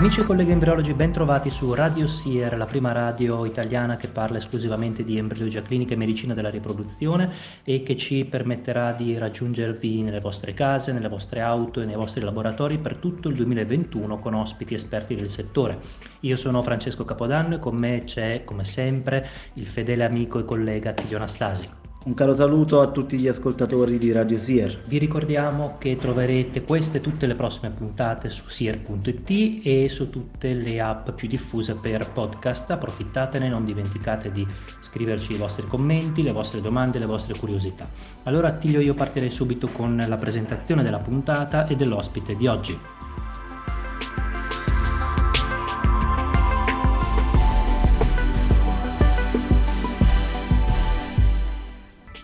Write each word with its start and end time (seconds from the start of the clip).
Amici 0.00 0.20
e 0.20 0.24
colleghi 0.24 0.50
embriologi, 0.50 0.94
ben 0.94 1.12
trovati 1.12 1.50
su 1.50 1.74
Radio 1.74 2.08
SIER, 2.08 2.56
la 2.56 2.64
prima 2.64 2.90
radio 2.90 3.44
italiana 3.44 3.98
che 3.98 4.08
parla 4.08 4.38
esclusivamente 4.38 5.04
di 5.04 5.18
embriologia 5.18 5.60
clinica 5.60 5.92
e 5.92 5.98
medicina 5.98 6.32
della 6.32 6.48
riproduzione 6.48 7.30
e 7.64 7.82
che 7.82 7.98
ci 7.98 8.24
permetterà 8.24 8.92
di 8.92 9.18
raggiungervi 9.18 10.00
nelle 10.00 10.20
vostre 10.20 10.54
case, 10.54 10.92
nelle 10.92 11.10
vostre 11.10 11.42
auto 11.42 11.82
e 11.82 11.84
nei 11.84 11.96
vostri 11.96 12.22
laboratori 12.22 12.78
per 12.78 12.96
tutto 12.96 13.28
il 13.28 13.34
2021 13.34 14.18
con 14.20 14.32
ospiti 14.32 14.72
esperti 14.72 15.14
del 15.14 15.28
settore. 15.28 15.78
Io 16.20 16.36
sono 16.36 16.62
Francesco 16.62 17.04
Capodanno 17.04 17.56
e 17.56 17.58
con 17.58 17.76
me 17.76 18.04
c'è, 18.04 18.42
come 18.44 18.64
sempre, 18.64 19.28
il 19.52 19.66
fedele 19.66 20.04
amico 20.04 20.38
e 20.38 20.46
collega 20.46 20.94
Tiglio 20.94 21.18
Anastasi. 21.18 21.79
Un 22.02 22.14
caro 22.14 22.32
saluto 22.32 22.80
a 22.80 22.86
tutti 22.86 23.18
gli 23.18 23.28
ascoltatori 23.28 23.98
di 23.98 24.10
Radio 24.10 24.38
Sier. 24.38 24.84
Vi 24.86 24.96
ricordiamo 24.96 25.76
che 25.76 25.98
troverete 25.98 26.62
queste 26.62 26.96
e 26.96 27.00
tutte 27.02 27.26
le 27.26 27.34
prossime 27.34 27.68
puntate 27.68 28.30
su 28.30 28.48
sier.it 28.48 29.60
e 29.62 29.86
su 29.90 30.08
tutte 30.08 30.54
le 30.54 30.80
app 30.80 31.10
più 31.10 31.28
diffuse 31.28 31.74
per 31.74 32.10
podcast. 32.10 32.70
Approfittatene, 32.70 33.50
non 33.50 33.66
dimenticate 33.66 34.32
di 34.32 34.46
scriverci 34.80 35.34
i 35.34 35.36
vostri 35.36 35.66
commenti, 35.66 36.22
le 36.22 36.32
vostre 36.32 36.62
domande, 36.62 36.98
le 36.98 37.04
vostre 37.04 37.36
curiosità. 37.38 37.86
Allora 38.22 38.48
Attilio 38.48 38.80
io 38.80 38.94
partirei 38.94 39.30
subito 39.30 39.68
con 39.68 40.02
la 40.08 40.16
presentazione 40.16 40.82
della 40.82 41.00
puntata 41.00 41.66
e 41.66 41.76
dell'ospite 41.76 42.34
di 42.34 42.46
oggi. 42.46 42.78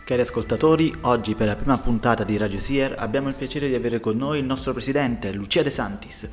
Cari 0.06 0.20
ascoltatori, 0.20 0.94
oggi 1.00 1.34
per 1.34 1.48
la 1.48 1.56
prima 1.56 1.78
puntata 1.78 2.22
di 2.22 2.36
Radio 2.36 2.60
Sier 2.60 2.94
abbiamo 2.96 3.28
il 3.28 3.34
piacere 3.34 3.66
di 3.66 3.74
avere 3.74 3.98
con 3.98 4.16
noi 4.16 4.38
il 4.38 4.44
nostro 4.44 4.70
presidente, 4.70 5.32
Lucia 5.32 5.64
De 5.64 5.70
Santis. 5.70 6.30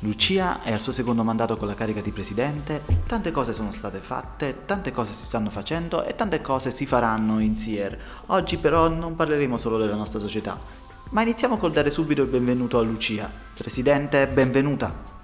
Lucia 0.00 0.60
è 0.60 0.72
al 0.72 0.80
suo 0.80 0.90
secondo 0.90 1.22
mandato 1.22 1.56
con 1.56 1.68
la 1.68 1.76
carica 1.76 2.00
di 2.00 2.10
presidente, 2.10 2.82
tante 3.06 3.30
cose 3.30 3.52
sono 3.52 3.70
state 3.70 3.98
fatte, 3.98 4.64
tante 4.64 4.90
cose 4.90 5.12
si 5.12 5.22
stanno 5.22 5.50
facendo 5.50 6.02
e 6.02 6.16
tante 6.16 6.40
cose 6.40 6.72
si 6.72 6.84
faranno 6.84 7.38
in 7.38 7.54
Sier. 7.54 7.96
Oggi 8.26 8.56
però 8.56 8.88
non 8.88 9.14
parleremo 9.14 9.56
solo 9.56 9.78
della 9.78 9.94
nostra 9.94 10.18
società, 10.18 10.58
ma 11.10 11.22
iniziamo 11.22 11.58
col 11.58 11.70
dare 11.70 11.90
subito 11.90 12.22
il 12.22 12.28
benvenuto 12.28 12.80
a 12.80 12.82
Lucia. 12.82 13.30
Presidente, 13.54 14.26
benvenuta. 14.26 15.21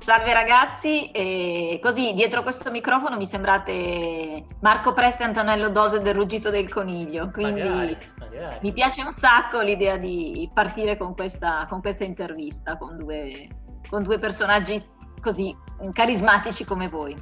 Salve 0.00 0.32
ragazzi, 0.32 1.10
e 1.10 1.78
così 1.82 2.14
dietro 2.14 2.42
questo 2.42 2.70
microfono 2.70 3.18
mi 3.18 3.26
sembrate 3.26 4.46
Marco 4.60 4.94
Presti 4.94 5.20
e 5.20 5.26
Antonello 5.26 5.68
Dose 5.68 6.00
del 6.00 6.14
ruggito 6.14 6.48
del 6.48 6.70
coniglio, 6.70 7.30
quindi 7.30 7.60
magari, 7.60 7.98
magari. 8.18 8.58
mi 8.62 8.72
piace 8.72 9.02
un 9.02 9.12
sacco 9.12 9.60
l'idea 9.60 9.98
di 9.98 10.50
partire 10.54 10.96
con 10.96 11.14
questa, 11.14 11.66
con 11.68 11.82
questa 11.82 12.04
intervista 12.04 12.78
con 12.78 12.96
due, 12.96 13.46
con 13.90 14.02
due 14.02 14.18
personaggi 14.18 14.82
così 15.20 15.54
carismatici 15.92 16.64
come 16.64 16.88
voi. 16.88 17.14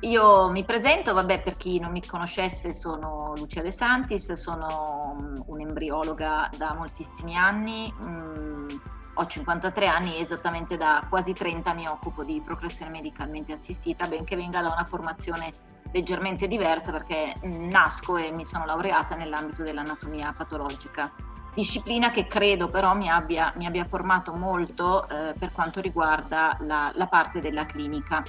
Io 0.00 0.50
mi 0.50 0.64
presento, 0.64 1.14
vabbè, 1.14 1.44
per 1.44 1.56
chi 1.56 1.78
non 1.78 1.92
mi 1.92 2.04
conoscesse 2.04 2.72
sono 2.72 3.32
Lucia 3.36 3.62
De 3.62 3.70
Santis, 3.70 4.32
sono 4.32 5.16
mm, 5.16 5.36
un'embriologa 5.46 6.50
da 6.58 6.74
moltissimi 6.74 7.36
anni, 7.36 7.94
mm, 8.04 8.68
ho 9.14 9.26
53 9.26 9.86
anni 9.86 10.16
e 10.16 10.20
esattamente 10.20 10.76
da 10.76 11.04
quasi 11.08 11.32
30 11.32 11.74
mi 11.74 11.86
occupo 11.86 12.24
di 12.24 12.40
procreazione 12.40 12.90
medicalmente 12.90 13.52
assistita, 13.52 14.06
benché 14.06 14.36
venga 14.36 14.60
da 14.60 14.72
una 14.72 14.84
formazione 14.84 15.52
leggermente 15.92 16.48
diversa 16.48 16.90
perché 16.90 17.34
nasco 17.42 18.16
e 18.16 18.30
mi 18.30 18.44
sono 18.44 18.64
laureata 18.64 19.14
nell'ambito 19.14 19.62
dell'anatomia 19.62 20.32
patologica, 20.34 21.12
disciplina 21.54 22.10
che 22.10 22.26
credo 22.26 22.68
però 22.68 22.94
mi 22.94 23.10
abbia, 23.10 23.52
mi 23.56 23.66
abbia 23.66 23.84
formato 23.84 24.32
molto 24.32 25.06
eh, 25.08 25.34
per 25.38 25.52
quanto 25.52 25.80
riguarda 25.80 26.56
la, 26.60 26.90
la, 26.94 27.06
parte 27.06 27.40
della 27.40 27.66
clinica, 27.66 28.22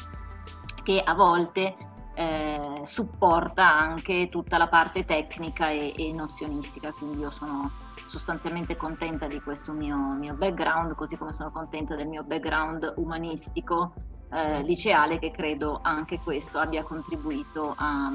che 0.83 1.01
a 1.01 1.13
volte 1.13 1.75
eh, 2.15 2.81
supporta 2.83 3.65
anche 3.65 4.27
tutta 4.29 4.57
la 4.57 4.67
parte 4.67 5.05
tecnica 5.05 5.69
e, 5.69 5.93
e 5.95 6.11
nozionistica, 6.11 6.91
quindi 6.91 7.19
io 7.19 7.31
sono 7.31 7.71
sostanzialmente 8.05 8.75
contenta 8.75 9.27
di 9.27 9.41
questo 9.41 9.73
mio, 9.73 9.97
mio 9.97 10.33
background, 10.33 10.95
così 10.95 11.17
come 11.17 11.33
sono 11.33 11.51
contenta 11.51 11.95
del 11.95 12.07
mio 12.07 12.23
background 12.23 12.93
umanistico 12.97 13.93
eh, 14.31 14.61
liceale 14.63 15.19
che 15.19 15.31
credo 15.31 15.79
anche 15.81 16.19
questo 16.19 16.59
abbia 16.59 16.83
contribuito 16.83 17.73
a, 17.77 18.11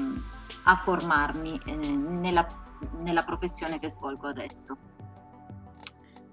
a 0.63 0.75
formarmi 0.75 1.59
eh, 1.65 1.75
nella, 1.75 2.45
nella, 2.99 3.23
professione 3.23 3.79
che 3.79 3.89
svolgo 3.89 4.27
adesso. 4.27 4.77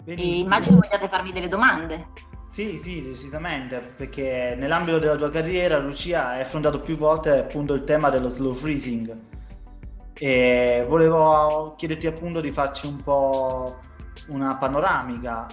immagino 0.05 0.79
vogliate 0.81 1.09
farmi 1.09 1.33
delle 1.33 1.49
domande. 1.49 2.09
Sì, 2.49 2.77
sì, 2.79 3.03
decisamente, 3.03 3.79
perché 3.97 4.57
nell'ambito 4.59 4.99
della 4.99 5.17
tua 5.17 5.31
carriera, 5.31 5.79
Lucia, 5.79 6.29
hai 6.29 6.41
affrontato 6.41 6.81
più 6.81 6.97
volte 6.97 7.39
appunto 7.39 7.75
il 7.75 7.85
tema 7.85 8.09
dello 8.09 8.29
slow 8.29 8.55
freezing 8.55 9.35
e 10.19 10.85
volevo 10.89 11.75
chiederti 11.77 12.07
appunto 12.07 12.41
di 12.41 12.51
farci 12.51 12.87
un 12.87 13.03
po' 13.03 13.79
una 14.29 14.57
panoramica. 14.57 15.47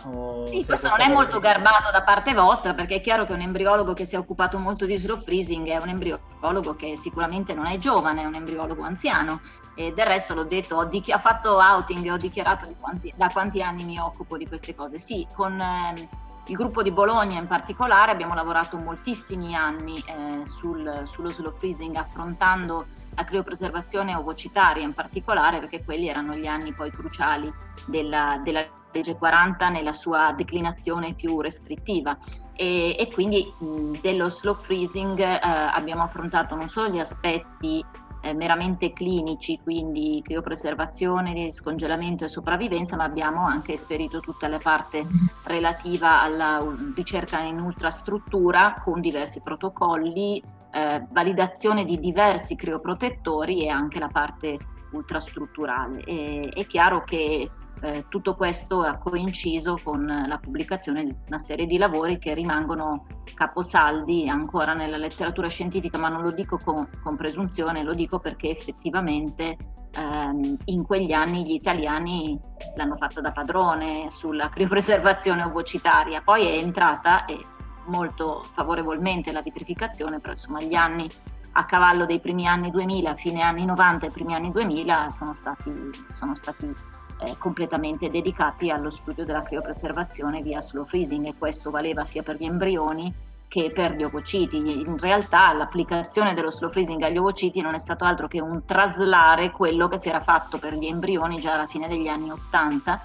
sì, 0.48 0.64
questo 0.66 0.88
non 0.88 1.02
è 1.02 1.10
molto 1.10 1.40
garbato 1.40 1.92
da 1.92 2.02
parte 2.02 2.34
vostra 2.34 2.74
perché 2.74 2.96
è 2.96 3.02
chiaro 3.02 3.26
che 3.26 3.34
un 3.34 3.42
embriologo 3.42 3.94
che 3.94 4.06
si 4.06 4.16
è 4.16 4.18
occupato 4.18 4.58
molto 4.58 4.86
di 4.86 4.96
slow 4.98 5.18
freezing 5.18 5.68
è 5.68 5.78
un 5.78 5.90
embriologo 5.90 6.76
che 6.76 6.96
sicuramente 6.96 7.54
non 7.54 7.66
è 7.66 7.78
giovane, 7.78 8.22
è 8.22 8.26
un 8.26 8.36
embriologo 8.36 8.84
anziano 8.84 9.42
e 9.76 9.92
del 9.92 10.06
resto 10.06 10.34
l'ho 10.34 10.44
detto, 10.44 10.78
ho, 10.78 10.86
dichi- 10.86 11.12
ho 11.12 11.20
fatto 11.20 11.58
outing, 11.58 12.10
ho 12.10 12.18
dichiarato 12.18 12.68
quanti, 12.80 13.14
da 13.16 13.30
quanti 13.30 13.62
anni 13.62 13.84
mi 13.84 14.00
occupo 14.00 14.38
di 14.38 14.48
queste 14.48 14.76
cose. 14.76 14.98
Sì, 14.98 15.28
con 15.34 15.60
eh, 15.60 16.10
il 16.46 16.56
gruppo 16.56 16.84
di 16.84 16.92
Bologna 16.92 17.40
in 17.40 17.48
particolare 17.48 18.12
abbiamo 18.12 18.34
lavorato 18.34 18.78
moltissimi 18.78 19.56
anni 19.56 20.04
eh, 20.06 20.46
sul, 20.46 21.02
sullo 21.06 21.32
slow 21.32 21.52
freezing 21.58 21.96
affrontando 21.96 22.86
la 23.16 23.24
criopreservazione 23.24 24.16
ovocitaria 24.16 24.84
in 24.84 24.94
particolare, 24.94 25.60
perché 25.60 25.84
quelli 25.84 26.08
erano 26.08 26.36
gli 26.36 26.48
anni 26.48 26.74
poi 26.74 26.92
cruciali 26.92 27.52
della, 27.88 28.40
della 28.44 28.66
legge 28.92 29.16
40 29.18 29.70
nella 29.70 29.92
sua 29.92 30.34
declinazione 30.36 31.14
più 31.14 31.42
restrittiva. 31.42 32.18
E, 32.54 32.96
e 32.98 33.12
quindi 33.12 33.52
mh, 33.58 34.00
dello 34.02 34.30
slow 34.30 34.54
freezing 34.54 35.20
eh, 35.20 35.40
abbiamo 35.42 36.04
affrontato 36.04 36.56
non 36.56 36.68
solo 36.68 36.90
gli 36.90 37.00
aspetti 37.00 37.84
eh, 38.22 38.34
meramente 38.34 38.94
clinici, 38.94 39.60
quindi 39.62 40.22
criopreservazione, 40.24 41.52
scongelamento 41.52 42.24
e 42.24 42.30
sopravvivenza, 42.30 42.96
ma 42.96 43.04
abbiamo 43.04 43.46
anche 43.46 43.74
esperito 43.74 44.20
tutta 44.20 44.48
la 44.48 44.60
parte 44.60 45.06
relativa 45.44 46.22
alla 46.22 46.64
ricerca 46.96 47.42
in 47.42 47.60
ultrastruttura 47.60 48.78
con 48.80 49.02
diversi 49.02 49.42
protocolli 49.42 50.42
eh, 50.74 51.06
validazione 51.12 51.86
di 51.86 52.00
diversi 52.00 52.56
crioprotettori 52.56 53.64
e 53.64 53.70
anche 53.70 54.00
la 54.00 54.10
parte 54.10 54.58
ultrastrutturale. 54.92 56.04
E, 56.04 56.50
è 56.54 56.66
chiaro 56.66 57.04
che 57.04 57.50
eh, 57.82 58.06
tutto 58.08 58.36
questo 58.36 58.82
ha 58.82 58.98
coinciso 58.98 59.78
con 59.84 60.06
la 60.06 60.38
pubblicazione 60.38 61.04
di 61.04 61.16
una 61.28 61.40
serie 61.40 61.66
di 61.66 61.78
lavori 61.78 62.18
che 62.18 62.34
rimangono 62.34 63.06
caposaldi 63.34 64.30
ancora 64.30 64.74
nella 64.74 64.98
letteratura 64.98 65.50
scientifica, 65.50 65.98
ma 65.98 66.10
non 66.10 66.22
lo 66.22 66.32
dico 66.32 66.58
con, 66.64 66.88
con 67.04 67.16
presunzione, 67.16 67.84
lo 67.84 67.94
dico 67.94 68.20
perché 68.20 68.50
effettivamente 68.50 69.58
ehm, 69.92 70.58
in 70.66 70.84
quegli 70.84 71.12
anni 71.12 71.44
gli 71.44 71.54
italiani 71.54 72.40
l'hanno 72.76 72.96
fatta 72.96 73.22
da 73.22 73.32
padrone 73.32 74.10
sulla 74.10 74.50
criopreservazione 74.50 75.44
ovocitaria, 75.44 76.22
poi 76.22 76.48
è 76.48 76.54
entrata 76.54 77.26
e 77.26 77.38
molto 77.86 78.46
favorevolmente 78.52 79.32
la 79.32 79.42
vitrificazione, 79.42 80.20
però 80.20 80.34
insomma 80.34 80.62
gli 80.62 80.76
anni 80.76 81.10
a 81.54 81.66
cavallo 81.66 82.06
dei 82.06 82.20
primi 82.20 82.48
anni 82.48 82.72
2000, 82.72 83.16
fine 83.16 83.42
anni 83.42 83.66
90 83.66 84.08
e 84.08 84.10
primi 84.10 84.34
anni 84.34 84.52
2000 84.52 85.10
sono 85.10 85.34
stati, 85.34 85.72
sono 86.08 86.36
stati 86.36 86.74
eh, 87.22 87.38
completamente 87.38 88.10
dedicati 88.10 88.70
allo 88.70 88.90
studio 88.90 89.24
della 89.24 89.44
criopreservazione 89.44 90.42
via 90.42 90.62
slow 90.62 90.84
freezing 90.84 91.26
e 91.26 91.36
questo 91.38 91.70
valeva 91.70 92.04
sia 92.04 92.24
per 92.24 92.38
gli 92.38 92.46
embrioni 92.46 93.14
che 93.48 93.72
per 93.72 93.94
gli 93.94 94.04
ovociti. 94.04 94.58
In 94.58 94.98
realtà 94.98 95.54
l'applicazione 95.54 96.34
dello 96.34 96.50
slow 96.50 96.72
freezing 96.72 97.04
agli 97.04 97.18
ovociti 97.18 97.62
non 97.62 97.76
è 97.76 97.80
stato 97.80 98.04
altro 98.04 98.28
che 98.28 98.42
un 98.42 98.66
traslare 98.66 99.52
quello 99.52 99.88
che 99.88 100.00
si 100.00 100.10
era 100.10 100.22
fatto 100.22 100.58
per 100.58 100.74
gli 100.74 100.88
embrioni 100.88 101.40
già 101.40 101.54
alla 101.54 101.68
fine 101.68 101.88
degli 101.88 102.08
anni 102.08 102.32
80 102.32 103.02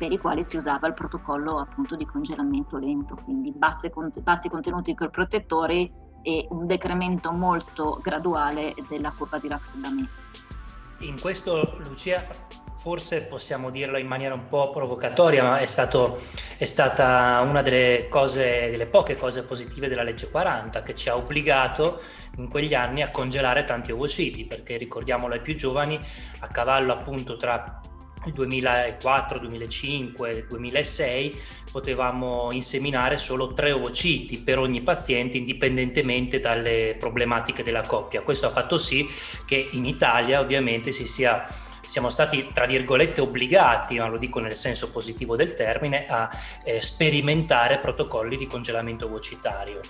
per 0.00 0.12
i 0.12 0.16
quali 0.16 0.42
si 0.42 0.56
usava 0.56 0.86
il 0.86 0.94
protocollo 0.94 1.58
appunto 1.58 1.94
di 1.94 2.06
congelamento 2.06 2.78
lento, 2.78 3.16
quindi 3.22 3.52
bassi, 3.52 3.92
bassi 4.22 4.48
contenuti 4.48 4.94
protettori 4.94 5.92
e 6.22 6.46
un 6.48 6.66
decremento 6.66 7.30
molto 7.32 8.00
graduale 8.02 8.74
della 8.88 9.12
curva 9.14 9.38
di 9.38 9.48
raffreddamento. 9.48 10.10
In 11.00 11.20
questo, 11.20 11.76
Lucia, 11.80 12.26
forse 12.78 13.24
possiamo 13.24 13.68
dirlo 13.68 13.98
in 13.98 14.06
maniera 14.06 14.32
un 14.32 14.48
po' 14.48 14.70
provocatoria, 14.70 15.42
ma 15.42 15.58
è, 15.58 15.66
stato, 15.66 16.18
è, 16.56 16.64
stata 16.64 17.42
una 17.46 17.60
delle 17.60 18.08
cose, 18.08 18.70
delle 18.70 18.86
poche 18.86 19.18
cose 19.18 19.42
positive 19.42 19.86
della 19.86 20.02
legge 20.02 20.30
40 20.30 20.82
che 20.82 20.94
ci 20.94 21.10
ha 21.10 21.16
obbligato 21.16 22.00
in 22.38 22.48
quegli 22.48 22.72
anni 22.72 23.02
a 23.02 23.10
congelare 23.10 23.64
tanti 23.64 23.92
ovociti, 23.92 24.46
perché 24.46 24.78
ricordiamolo 24.78 25.34
ai 25.34 25.42
più 25.42 25.54
giovani, 25.54 26.00
a 26.38 26.48
cavallo 26.48 26.94
appunto 26.94 27.36
tra 27.36 27.82
2004, 28.32 29.38
2005, 29.38 30.46
2006 30.48 31.40
potevamo 31.72 32.50
inseminare 32.52 33.18
solo 33.18 33.52
tre 33.52 33.72
ovociti 33.72 34.40
per 34.40 34.58
ogni 34.58 34.82
paziente 34.82 35.38
indipendentemente 35.38 36.40
dalle 36.40 36.96
problematiche 36.98 37.62
della 37.62 37.82
coppia. 37.82 38.22
Questo 38.22 38.46
ha 38.46 38.50
fatto 38.50 38.76
sì 38.76 39.08
che 39.46 39.68
in 39.72 39.86
Italia 39.86 40.40
ovviamente 40.40 40.92
si 40.92 41.06
sia 41.06 41.44
siamo 41.90 42.08
stati, 42.08 42.48
tra 42.52 42.66
virgolette, 42.66 43.20
obbligati, 43.20 43.98
ma 43.98 44.06
lo 44.06 44.16
dico 44.16 44.38
nel 44.38 44.54
senso 44.54 44.92
positivo 44.92 45.34
del 45.34 45.54
termine, 45.54 46.06
a 46.06 46.30
eh, 46.62 46.80
sperimentare 46.80 47.80
protocolli 47.80 48.36
di 48.36 48.46
congelamento 48.46 49.08
vocitario. 49.08 49.80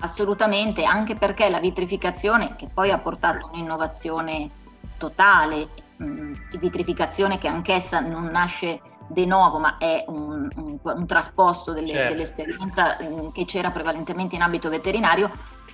Assolutamente, 0.00 0.82
anche 0.82 1.14
perché 1.14 1.48
la 1.48 1.60
vitrificazione, 1.60 2.56
che 2.56 2.66
poi 2.66 2.90
ha 2.90 2.98
portato 2.98 3.50
un'innovazione 3.52 4.50
totale, 4.98 5.68
mh, 6.04 6.58
vitrificazione 6.58 7.38
che 7.38 7.48
anch'essa 7.48 8.00
non 8.00 8.24
nasce 8.26 8.80
de 9.08 9.26
novo, 9.26 9.58
ma 9.58 9.76
è 9.78 10.04
un, 10.08 10.48
un, 10.54 10.78
un 10.82 11.06
trasposto 11.06 11.72
delle, 11.72 11.88
certo. 11.88 12.12
dell'esperienza 12.12 12.96
mh, 13.00 13.32
che 13.32 13.44
c'era 13.44 13.70
prevalentemente 13.70 14.36
in 14.36 14.42
ambito 14.42 14.68
veterinario, 14.68 15.30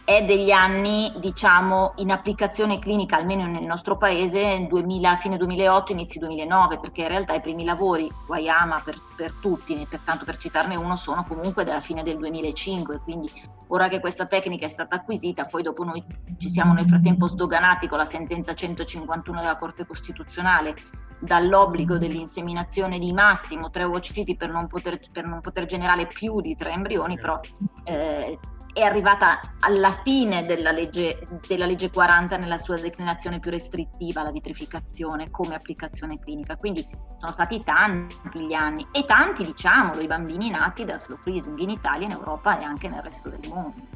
è 0.06 0.25
degli 0.25 0.53
anni, 0.53 1.12
diciamo, 1.17 1.94
in 1.97 2.12
applicazione 2.12 2.79
clinica, 2.79 3.17
almeno 3.17 3.44
nel 3.44 3.64
nostro 3.64 3.97
paese, 3.97 4.64
2000, 4.69 5.17
fine 5.17 5.37
2008, 5.37 5.91
inizi 5.91 6.20
2009, 6.20 6.79
perché 6.79 7.03
in 7.03 7.08
realtà 7.08 7.35
i 7.35 7.41
primi 7.41 7.64
lavori, 7.64 8.08
Guayama 8.25 8.81
per, 8.85 8.94
per 9.17 9.32
tutti, 9.41 9.85
pertanto 9.91 10.25
per 10.25 10.37
citarne 10.37 10.76
uno, 10.76 10.94
sono 10.94 11.25
comunque 11.25 11.64
dalla 11.64 11.81
fine 11.81 12.05
del 12.05 12.19
2005, 12.19 13.00
quindi 13.00 13.29
ora 13.67 13.88
che 13.88 13.99
questa 13.99 14.26
tecnica 14.26 14.67
è 14.67 14.69
stata 14.69 14.94
acquisita, 14.94 15.43
poi 15.47 15.64
dopo 15.64 15.82
noi 15.82 16.00
ci 16.38 16.49
siamo 16.49 16.73
nel 16.73 16.87
frattempo 16.87 17.26
sdoganati 17.26 17.88
con 17.88 17.99
la 17.99 18.05
sentenza 18.05 18.55
151 18.55 19.41
della 19.41 19.56
Corte 19.56 19.85
Costituzionale 19.85 20.76
dall'obbligo 21.19 21.99
dell'inseminazione 21.99 23.00
di 23.00 23.12
massimo 23.12 23.70
tre 23.70 23.82
ovociti 23.82 24.37
per 24.37 24.50
non 24.50 24.69
poter, 24.69 25.00
per 25.11 25.26
non 25.26 25.41
poter 25.41 25.64
generare 25.64 26.06
più 26.06 26.41
di 26.41 26.55
tre 26.55 26.70
embrioni, 26.70 27.17
però 27.17 27.41
eh, 27.82 28.38
è 28.76 28.82
arrivata 28.82 29.40
alla 29.61 29.90
fine 29.90 30.44
della 30.44 30.70
legge, 30.70 31.26
della 31.49 31.64
legge 31.64 31.90
40 31.90 32.37
nella 32.37 32.58
sua 32.58 32.76
declinazione 32.76 33.40
più 33.40 33.50
restrittiva, 33.50 34.23
la 34.23 34.31
vitrificazione 34.31 35.31
come 35.31 35.55
applicazione 35.55 36.19
clinica. 36.19 36.58
Quindi 36.58 36.87
sono 37.17 37.32
stati 37.32 37.62
tanti 37.64 38.46
gli 38.46 38.52
anni 38.52 38.87
e 38.93 39.06
tanti, 39.06 39.46
diciamolo, 39.46 40.02
i 40.02 40.06
bambini 40.06 40.50
nati 40.50 40.84
da 40.84 40.99
slow 40.99 41.17
freezing 41.17 41.58
in 41.58 41.70
Italia, 41.70 42.05
in 42.05 42.12
Europa 42.12 42.58
e 42.58 42.64
anche 42.64 42.88
nel 42.88 43.00
resto 43.00 43.31
del 43.31 43.49
mondo. 43.49 43.95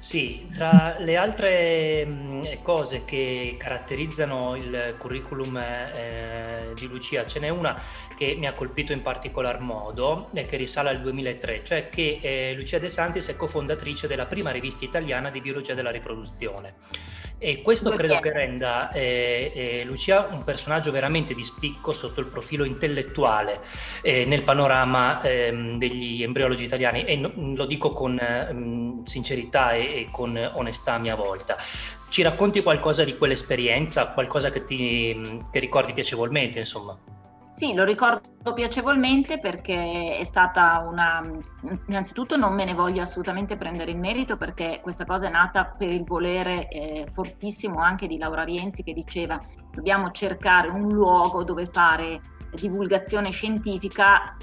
Sì, 0.00 0.48
tra 0.54 0.96
le 0.98 1.16
altre 1.18 2.06
mh, 2.06 2.62
cose 2.62 3.04
che 3.04 3.56
caratterizzano 3.58 4.56
il 4.56 4.94
curriculum 4.96 5.58
eh, 5.58 6.72
di 6.74 6.86
Lucia 6.86 7.26
ce 7.26 7.38
n'è 7.38 7.50
una 7.50 7.78
che 8.16 8.34
mi 8.34 8.46
ha 8.46 8.54
colpito 8.54 8.94
in 8.94 9.02
particolar 9.02 9.60
modo 9.60 10.30
e 10.32 10.46
che 10.46 10.56
risale 10.56 10.88
al 10.88 11.02
2003, 11.02 11.64
cioè 11.64 11.90
che 11.90 12.18
eh, 12.22 12.54
Lucia 12.56 12.78
De 12.78 12.88
Santis 12.88 13.28
è 13.28 13.36
cofondatrice 13.36 14.06
della 14.06 14.24
prima 14.24 14.50
rivista 14.50 14.86
italiana 14.86 15.28
di 15.28 15.42
biologia 15.42 15.74
della 15.74 15.90
riproduzione. 15.90 16.76
E 17.42 17.62
questo 17.62 17.90
credo 17.92 18.20
che 18.20 18.32
renda 18.32 18.92
eh, 18.92 19.50
eh, 19.54 19.84
Lucia 19.84 20.28
un 20.30 20.44
personaggio 20.44 20.90
veramente 20.90 21.32
di 21.32 21.42
spicco 21.42 21.94
sotto 21.94 22.20
il 22.20 22.26
profilo 22.26 22.64
intellettuale 22.64 23.60
eh, 24.02 24.26
nel 24.26 24.42
panorama 24.42 25.22
ehm, 25.22 25.78
degli 25.78 26.22
embriologi 26.22 26.64
italiani 26.64 27.04
e 27.04 27.16
no, 27.16 27.32
lo 27.34 27.64
dico 27.64 27.92
con 27.92 28.18
ehm, 28.20 28.89
sincerità 29.04 29.72
e, 29.72 29.80
e, 29.80 30.08
con 30.10 30.36
onestà 30.54 30.94
a 30.94 30.98
mia 30.98 31.14
volta. 31.14 31.56
Ci 32.08 32.22
racconti 32.22 32.62
qualcosa 32.62 33.04
di 33.04 33.16
quell'esperienza, 33.16 34.08
qualcosa 34.08 34.50
che 34.50 34.64
ti, 34.64 35.44
ti 35.50 35.58
ricordi 35.58 35.92
piacevolmente, 35.92 36.58
insomma? 36.58 36.98
Sì, 37.52 37.74
lo 37.74 37.84
ricordo 37.84 38.54
piacevolmente 38.54 39.38
perché 39.38 40.16
è 40.16 40.24
stata 40.24 40.82
una... 40.88 41.22
Innanzitutto 41.88 42.36
non 42.36 42.54
me 42.54 42.64
ne 42.64 42.72
voglio 42.72 43.02
assolutamente 43.02 43.56
prendere 43.56 43.90
il 43.90 43.98
merito 43.98 44.36
perché 44.36 44.80
questa 44.82 45.04
cosa 45.04 45.26
è 45.26 45.30
nata 45.30 45.66
per 45.66 45.90
il 45.90 46.04
volere 46.04 46.68
eh, 46.68 47.06
fortissimo 47.12 47.80
anche 47.80 48.06
di 48.06 48.16
Laura 48.16 48.44
Rienzi 48.44 48.82
che 48.82 48.94
diceva 48.94 49.38
dobbiamo 49.70 50.10
cercare 50.10 50.68
un 50.68 50.90
luogo 50.90 51.44
dove 51.44 51.66
fare 51.66 52.20
divulgazione 52.54 53.30
scientifica 53.30 54.36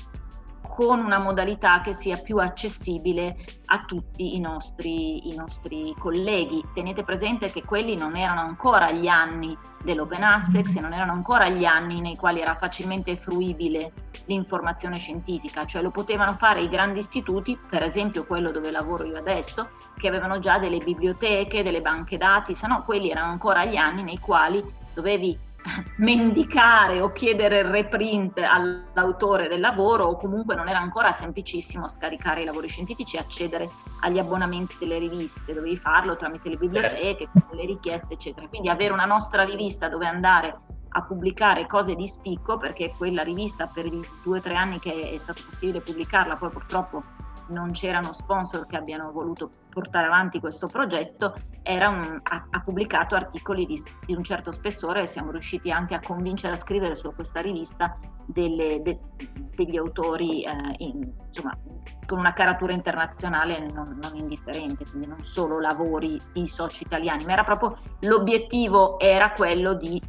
con 0.77 0.99
una 0.99 1.17
modalità 1.17 1.81
che 1.81 1.91
sia 1.91 2.17
più 2.17 2.37
accessibile 2.37 3.35
a 3.65 3.83
tutti 3.83 4.35
i 4.35 4.39
nostri, 4.39 5.27
i 5.27 5.35
nostri 5.35 5.95
colleghi. 5.97 6.63
Tenete 6.71 7.03
presente 7.03 7.51
che 7.51 7.63
quelli 7.63 7.97
non 7.97 8.15
erano 8.15 8.41
ancora 8.41 8.91
gli 8.91 9.07
anni 9.07 9.57
dell'open 9.81 10.21
access 10.21 10.75
e 10.75 10.79
non 10.79 10.93
erano 10.93 11.13
ancora 11.13 11.49
gli 11.49 11.65
anni 11.65 11.99
nei 11.99 12.15
quali 12.15 12.41
era 12.41 12.53
facilmente 12.53 13.17
fruibile 13.17 13.91
l'informazione 14.25 14.99
scientifica, 14.99 15.65
cioè 15.65 15.81
lo 15.81 15.89
potevano 15.89 16.33
fare 16.33 16.61
i 16.61 16.69
grandi 16.69 16.99
istituti, 16.99 17.57
per 17.57 17.81
esempio 17.81 18.27
quello 18.27 18.51
dove 18.51 18.69
lavoro 18.69 19.03
io 19.03 19.17
adesso, 19.17 19.67
che 19.97 20.07
avevano 20.07 20.37
già 20.37 20.59
delle 20.59 20.77
biblioteche, 20.77 21.63
delle 21.63 21.81
banche 21.81 22.17
dati, 22.17 22.53
se 22.53 22.67
no 22.67 22.83
quelli 22.83 23.09
erano 23.09 23.31
ancora 23.31 23.65
gli 23.65 23.77
anni 23.77 24.03
nei 24.03 24.19
quali 24.19 24.63
dovevi 24.93 25.45
mendicare 25.97 27.01
o 27.01 27.11
chiedere 27.11 27.59
il 27.59 27.65
reprint 27.65 28.39
all'autore 28.39 29.47
del 29.47 29.59
lavoro 29.59 30.05
o 30.05 30.17
comunque 30.17 30.55
non 30.55 30.67
era 30.67 30.79
ancora 30.79 31.11
semplicissimo 31.11 31.87
scaricare 31.87 32.41
i 32.41 32.45
lavori 32.45 32.67
scientifici 32.67 33.15
e 33.15 33.19
accedere 33.19 33.69
agli 34.01 34.19
abbonamenti 34.19 34.75
delle 34.79 34.99
riviste, 34.99 35.53
dovevi 35.53 35.77
farlo 35.77 36.15
tramite 36.15 36.49
le 36.49 36.57
biblioteche, 36.57 37.27
certo. 37.31 37.55
le 37.55 37.65
richieste 37.65 38.13
eccetera. 38.13 38.47
Quindi 38.47 38.69
avere 38.69 38.93
una 38.93 39.05
nostra 39.05 39.43
rivista 39.43 39.89
dove 39.89 40.07
andare 40.07 40.51
a 40.89 41.03
pubblicare 41.03 41.67
cose 41.67 41.95
di 41.95 42.07
spicco 42.07 42.57
perché 42.57 42.93
quella 42.97 43.21
rivista 43.21 43.67
per 43.67 43.85
i 43.85 44.07
due 44.23 44.37
o 44.37 44.41
tre 44.41 44.55
anni 44.55 44.79
che 44.79 45.11
è 45.11 45.17
stato 45.17 45.43
possibile 45.45 45.81
pubblicarla 45.81 46.37
poi 46.37 46.49
purtroppo 46.49 47.03
non 47.49 47.71
c'erano 47.71 48.13
sponsor 48.13 48.65
che 48.65 48.77
abbiano 48.77 49.11
voluto 49.11 49.49
portare 49.69 50.07
avanti 50.07 50.39
questo 50.39 50.67
progetto, 50.67 51.35
un, 51.63 52.19
ha, 52.23 52.47
ha, 52.49 52.61
pubblicato 52.61 53.15
articoli 53.15 53.65
di, 53.65 53.79
di, 54.05 54.15
un 54.15 54.23
certo 54.23 54.51
spessore 54.51 55.01
e 55.01 55.05
siamo 55.05 55.31
riusciti 55.31 55.69
anche 55.69 55.93
a 55.93 55.99
convincere 55.99 56.53
a 56.53 56.55
scrivere 56.55 56.95
su 56.95 57.13
questa 57.13 57.41
rivista 57.41 57.99
delle, 58.25 58.81
de, 58.81 58.99
degli 59.55 59.77
autori 59.77 60.43
eh, 60.43 60.51
in, 60.77 61.11
insomma, 61.27 61.55
con 62.07 62.17
una 62.19 62.33
caratura 62.33 62.73
internazionale 62.73 63.59
non, 63.71 63.99
non, 64.01 64.15
indifferente, 64.15 64.85
quindi 64.85 65.07
non 65.07 65.21
solo 65.21 65.59
lavori 65.59 66.19
di 66.33 66.47
soci 66.47 66.83
italiani, 66.83 67.25
ma 67.25 67.33
era 67.33 67.43
proprio 67.43 67.77
l'obiettivo 68.01 68.97
era 68.97 69.31
quello 69.31 69.73
di 69.75 70.01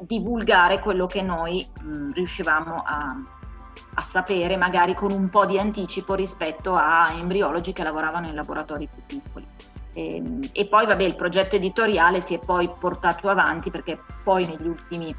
divulgare 0.00 0.80
quello 0.80 1.06
che 1.06 1.22
noi 1.22 1.66
mh, 1.82 2.12
riuscivamo 2.12 2.82
a, 2.84 3.16
a 3.94 4.02
sapere 4.02 4.56
magari 4.56 4.94
con 4.94 5.12
un 5.12 5.28
po' 5.28 5.46
di 5.46 5.58
anticipo 5.58 6.14
rispetto 6.14 6.74
a 6.74 7.12
embriologi 7.12 7.72
che 7.72 7.82
lavoravano 7.82 8.26
in 8.26 8.34
laboratori 8.34 8.88
più 8.92 9.02
piccoli. 9.06 9.46
E, 9.92 10.16
ehm, 10.16 10.48
e, 10.52 10.66
poi 10.66 10.86
vabbè 10.86 11.02
il 11.02 11.14
progetto 11.14 11.56
editoriale 11.56 12.20
si 12.20 12.34
è 12.34 12.38
poi 12.38 12.68
portato 12.78 13.28
avanti 13.28 13.70
perché 13.70 13.98
poi 14.22 14.46
negli 14.46 14.66
ultimi 14.66 15.14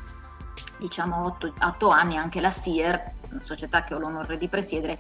diciamo 0.78 1.26
otto, 1.26 1.54
otto 1.60 1.90
anni 1.90 2.18
anche 2.18 2.42
la 2.42 2.52
SIER, 2.52 3.14
una 3.32 3.42
società 3.42 3.84
che 3.84 3.94
ho 3.94 4.00
l'onore 4.00 4.38
di 4.38 4.48
presiedere, 4.48 5.00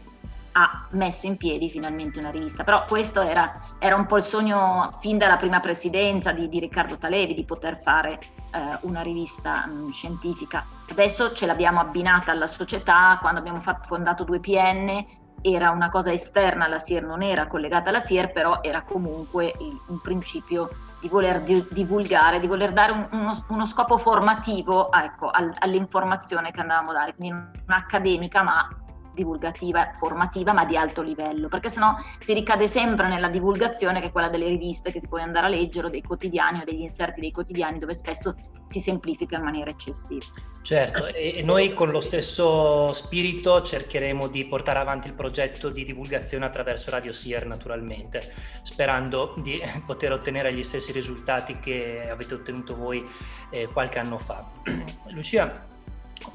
ha 0.58 0.88
messo 0.92 1.26
in 1.26 1.38
piedi 1.38 1.70
finalmente 1.70 2.20
una 2.20 2.30
rivista. 2.30 2.64
Però 2.64 2.86
questo 2.86 3.22
era, 3.22 3.60
era 3.80 3.96
un 3.96 4.06
po' 4.06 4.18
il 4.18 4.24
sogno 4.24 4.92
fin 5.00 5.18
dalla 5.18 5.38
prima 5.38 5.60
presidenza 5.60 6.32
di, 6.32 6.48
di 6.48 6.60
Riccardo 6.60 6.98
Talevi 6.98 7.34
di 7.34 7.44
poter 7.44 7.78
fare 7.78 8.18
eh, 8.52 8.78
una 8.82 9.02
rivista 9.02 9.66
mh, 9.66 9.92
scientifica. 9.92 10.66
Adesso 10.90 11.34
ce 11.34 11.46
l'abbiamo 11.46 11.80
abbinata 11.80 12.32
alla 12.32 12.48
società, 12.48 13.18
quando 13.20 13.40
abbiamo 13.40 13.60
fatto, 13.60 13.88
fondato 13.88 14.24
2PN 14.24 15.24
era 15.42 15.72
una 15.72 15.90
cosa 15.90 16.12
esterna 16.12 16.66
alla 16.66 16.80
SIER, 16.80 17.04
non 17.04 17.22
era 17.22 17.48
collegata 17.48 17.90
alla 17.90 18.00
SIER, 18.00 18.32
però 18.32 18.62
era 18.62 18.82
comunque 18.82 19.54
il, 19.60 19.80
un 19.88 20.00
principio 20.02 20.70
di 21.02 21.10
voler 21.10 21.42
di, 21.42 21.64
divulgare, 21.70 22.40
di 22.40 22.48
voler 22.48 22.72
dare 22.72 22.94
un, 22.94 23.08
uno, 23.12 23.46
uno, 23.50 23.66
scopo 23.66 23.98
formativo 23.98 24.92
ecco, 24.92 25.30
al, 25.30 25.54
all'informazione 25.60 26.52
che 26.52 26.62
andavamo 26.62 26.92
a 26.92 26.94
dare, 26.94 27.16
quindi 27.16 27.36
non 27.36 27.78
accademica 27.78 28.42
ma 28.42 28.68
divulgativa, 29.16 29.92
formativa, 29.94 30.54
ma 30.54 30.66
di 30.66 30.78
alto 30.78 31.02
livello, 31.02 31.48
perché 31.48 31.70
sennò 31.70 31.96
si 32.24 32.34
ricade 32.34 32.68
sempre 32.68 33.08
nella 33.08 33.30
divulgazione 33.30 34.00
che 34.00 34.08
è 34.08 34.12
quella 34.12 34.30
delle 34.30 34.48
riviste 34.48 34.92
che 34.92 35.00
ti 35.00 35.08
puoi 35.08 35.22
andare 35.22 35.48
a 35.48 35.50
leggere 35.50 35.88
o 35.88 35.90
dei 35.90 36.04
quotidiani 36.04 36.62
o 36.62 36.64
degli 36.64 36.82
inserti 36.82 37.20
dei 37.20 37.32
quotidiani 37.32 37.80
dove 37.80 37.96
spesso 37.96 38.36
si 38.68 38.80
semplifica 38.80 39.38
in 39.38 39.44
maniera 39.44 39.70
eccessiva. 39.70 40.26
Certo, 40.62 41.14
e 41.14 41.44
noi 41.44 41.76
con 41.76 41.92
lo 41.92 42.02
stesso 42.02 42.92
spirito 42.92 43.62
cercheremo 43.62 44.28
di 44.28 44.46
portare 44.46 44.80
avanti 44.80 45.08
il 45.08 45.14
progetto 45.14 45.70
di 45.70 45.86
divulgazione 45.86 46.46
attraverso 46.46 46.90
Radio 46.90 47.14
Sier 47.14 47.46
naturalmente, 47.46 48.34
sperando 48.64 49.36
di 49.38 49.62
poter 49.86 50.14
ottenere 50.14 50.52
gli 50.54 50.64
stessi 50.64 50.92
risultati 50.92 51.60
che 51.60 52.10
avete 52.10 52.34
ottenuto 52.34 52.74
voi 52.74 53.06
eh, 53.52 53.68
qualche 53.68 54.00
anno 54.00 54.18
fa. 54.18 54.50
Lucia, 55.14 55.74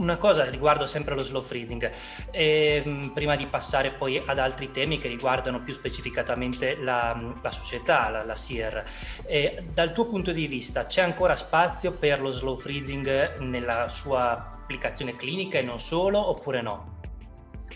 una 0.01 0.17
cosa 0.17 0.49
riguardo 0.49 0.87
sempre 0.87 1.15
lo 1.15 1.23
slow 1.23 1.43
freezing, 1.43 1.91
eh, 2.31 3.11
prima 3.15 3.37
di 3.37 3.47
passare 3.47 3.93
poi 3.93 4.23
ad 4.25 4.39
altri 4.39 4.71
temi 4.71 4.99
che 4.99 5.09
riguardano 5.09 5.63
più 5.63 5.73
specificatamente 5.73 6.77
la, 6.77 7.19
la 7.41 7.51
società, 7.51 8.09
la, 8.09 8.25
la 8.25 8.35
SIR. 8.35 8.83
Eh, 9.27 9.69
dal 9.73 9.93
tuo 9.93 10.07
punto 10.07 10.33
di 10.33 10.47
vista 10.47 10.87
c'è 10.87 11.03
ancora 11.03 11.37
spazio 11.37 11.93
per 11.93 12.21
lo 12.21 12.31
slow 12.31 12.57
freezing 12.57 13.39
nella 13.39 13.89
sua 13.89 14.59
applicazione 14.63 15.17
clinica 15.17 15.59
e 15.59 15.63
non 15.63 15.81
solo, 15.81 16.29
oppure 16.29 16.63
no? 16.63 16.99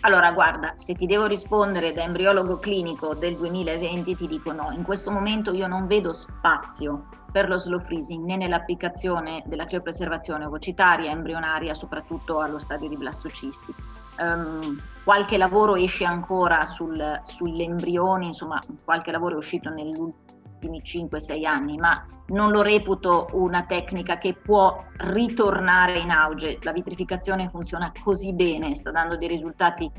Allora, 0.01 0.31
guarda, 0.33 0.73
se 0.75 0.93
ti 0.93 1.05
devo 1.07 1.25
rispondere 1.25 1.91
da 1.91 2.03
embriologo 2.03 2.59
clinico 2.59 3.15
del 3.15 3.35
2020 3.37 4.15
ti 4.15 4.27
dico 4.27 4.51
no, 4.51 4.71
in 4.71 4.83
questo 4.83 5.09
momento 5.09 5.51
io 5.51 5.67
non 5.67 5.87
vedo 5.87 6.13
spazio 6.13 7.07
per 7.35 7.49
lo 7.49 7.57
slow 7.57 7.79
freezing 7.79 8.23
né 8.23 8.37
nell'applicazione 8.37 9.43
della 9.45 9.65
criopreservazione 9.65 10.45
ovocitaria, 10.45 11.11
embrionaria, 11.11 11.73
soprattutto 11.73 12.39
allo 12.39 12.59
stadio 12.59 12.87
di 12.87 12.95
blastocisti. 12.95 13.75
Um, 14.19 14.81
qualche 15.03 15.35
lavoro 15.35 15.75
esce 15.75 16.05
ancora 16.05 16.63
sul, 16.63 17.19
sugli 17.23 17.61
embrioni, 17.61 18.27
insomma 18.27 18.61
qualche 18.85 19.11
lavoro 19.11 19.33
è 19.33 19.37
uscito 19.37 19.69
negli 19.69 19.99
ultimi 19.99 20.81
5-6 20.81 21.45
anni, 21.45 21.75
ma 21.75 22.07
non 22.27 22.51
lo 22.51 22.61
reputo 22.61 23.27
una 23.33 23.65
tecnica 23.65 24.17
che 24.17 24.33
può 24.33 24.85
ritornare 24.95 25.99
in 25.99 26.11
auge. 26.11 26.59
La 26.61 26.71
vitrificazione 26.71 27.49
funziona 27.49 27.91
così 28.01 28.33
bene, 28.33 28.73
sta 28.75 28.91
dando 28.91 29.17
dei 29.17 29.27
risultati 29.27 29.91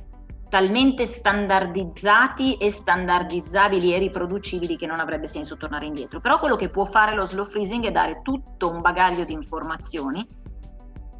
talmente 0.48 1.06
standardizzati 1.06 2.56
e 2.56 2.70
standardizzabili 2.70 3.94
e 3.94 3.98
riproducibili 3.98 4.76
che 4.76 4.86
non 4.86 5.00
avrebbe 5.00 5.26
senso 5.26 5.56
tornare 5.56 5.86
indietro. 5.86 6.20
Però 6.20 6.38
quello 6.38 6.56
che 6.56 6.68
può 6.68 6.84
fare 6.84 7.14
lo 7.14 7.26
slow 7.26 7.44
freezing 7.44 7.84
è 7.84 7.90
dare 7.90 8.20
tutto 8.22 8.70
un 8.70 8.80
bagaglio 8.80 9.24
di 9.24 9.32
informazioni 9.32 10.26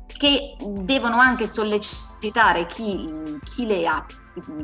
che 0.07 0.57
devono 0.59 1.19
anche 1.19 1.47
sollecitare 1.47 2.67
chi, 2.67 3.39
chi, 3.45 3.67
le 3.67 3.87
ha, 3.87 4.05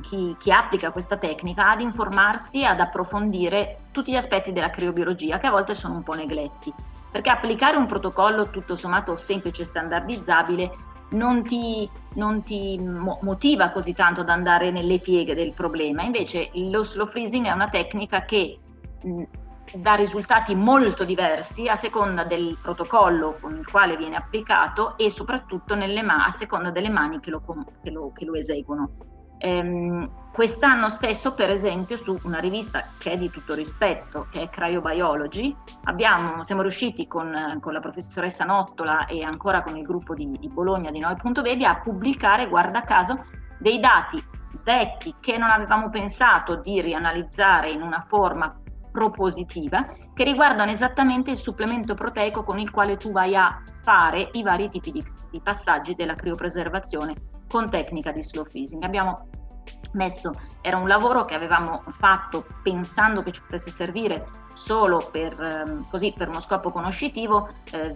chi, 0.00 0.36
chi 0.38 0.50
applica 0.50 0.92
questa 0.92 1.16
tecnica 1.16 1.70
ad 1.70 1.80
informarsi, 1.80 2.64
ad 2.64 2.80
approfondire 2.80 3.88
tutti 3.90 4.12
gli 4.12 4.16
aspetti 4.16 4.52
della 4.52 4.70
criobiologia 4.70 5.38
che 5.38 5.48
a 5.48 5.50
volte 5.50 5.74
sono 5.74 5.94
un 5.94 6.02
po' 6.02 6.14
negletti. 6.14 6.72
Perché 7.10 7.28
applicare 7.28 7.76
un 7.76 7.86
protocollo 7.86 8.48
tutto 8.48 8.74
sommato 8.74 9.16
semplice 9.16 9.62
e 9.62 9.66
standardizzabile 9.66 10.70
non 11.12 11.42
ti, 11.42 11.88
non 12.14 12.42
ti 12.42 12.78
motiva 12.78 13.70
così 13.70 13.94
tanto 13.94 14.20
ad 14.20 14.28
andare 14.28 14.70
nelle 14.70 14.98
pieghe 14.98 15.34
del 15.34 15.52
problema. 15.52 16.02
Invece 16.02 16.50
lo 16.54 16.82
slow 16.82 17.06
freezing 17.06 17.46
è 17.46 17.52
una 17.52 17.68
tecnica 17.68 18.24
che 18.24 18.58
dà 19.74 19.94
risultati 19.94 20.54
molto 20.54 21.04
diversi 21.04 21.68
a 21.68 21.76
seconda 21.76 22.24
del 22.24 22.58
protocollo 22.60 23.38
con 23.40 23.56
il 23.56 23.66
quale 23.66 23.96
viene 23.96 24.16
applicato 24.16 24.96
e 24.98 25.10
soprattutto 25.10 25.76
ma- 25.76 26.24
a 26.24 26.30
seconda 26.30 26.70
delle 26.70 26.90
mani 26.90 27.20
che 27.20 27.30
lo, 27.30 27.42
che 27.82 27.90
lo, 27.90 28.12
che 28.12 28.24
lo 28.24 28.34
eseguono. 28.34 28.90
Ehm, 29.44 30.04
quest'anno 30.32 30.88
stesso, 30.88 31.34
per 31.34 31.50
esempio, 31.50 31.96
su 31.96 32.16
una 32.22 32.38
rivista 32.38 32.90
che 32.96 33.10
è 33.10 33.18
di 33.18 33.28
tutto 33.28 33.54
rispetto, 33.54 34.28
che 34.30 34.42
è 34.42 34.48
Cryobiology, 34.48 35.54
abbiamo, 35.84 36.44
siamo 36.44 36.62
riusciti 36.62 37.08
con, 37.08 37.58
con, 37.60 37.72
la 37.72 37.80
professoressa 37.80 38.44
Nottola 38.44 39.06
e 39.06 39.24
ancora 39.24 39.64
con 39.64 39.76
il 39.76 39.84
gruppo 39.84 40.14
di, 40.14 40.30
di 40.38 40.48
Bologna 40.48 40.92
di 40.92 41.00
Noi.baby 41.00 41.64
a 41.64 41.80
pubblicare, 41.80 42.48
guarda 42.48 42.82
caso, 42.82 43.24
dei 43.58 43.80
dati 43.80 44.24
vecchi 44.62 45.16
che 45.18 45.36
non 45.36 45.50
avevamo 45.50 45.90
pensato 45.90 46.60
di 46.60 46.80
rianalizzare 46.80 47.70
in 47.70 47.82
una 47.82 48.00
forma 48.00 48.56
propositiva 48.92 49.86
che 50.14 50.22
riguardano 50.22 50.70
esattamente 50.70 51.32
il 51.32 51.36
supplemento 51.36 51.94
proteico 51.94 52.44
con 52.44 52.60
il 52.60 52.70
quale 52.70 52.96
tu 52.96 53.10
vai 53.10 53.34
a 53.34 53.60
fare 53.82 54.28
i 54.32 54.42
vari 54.44 54.68
tipi 54.68 54.92
di, 54.92 55.04
di 55.30 55.40
passaggi 55.40 55.96
della 55.96 56.14
criopreservazione 56.14 57.31
con 57.52 57.68
tecnica 57.68 58.12
di 58.12 58.22
slow 58.22 58.46
freezing. 58.46 58.82
Abbiamo 58.82 59.26
messo, 59.92 60.32
era 60.62 60.78
un 60.78 60.88
lavoro 60.88 61.26
che 61.26 61.34
avevamo 61.34 61.82
fatto 61.88 62.46
pensando 62.62 63.22
che 63.22 63.30
ci 63.30 63.42
potesse 63.42 63.70
servire 63.70 64.26
solo 64.54 65.10
per, 65.12 65.38
ehm, 65.38 65.86
così, 65.90 66.14
per 66.16 66.28
uno 66.30 66.40
scopo 66.40 66.70
conoscitivo, 66.70 67.50
eh, 67.72 67.94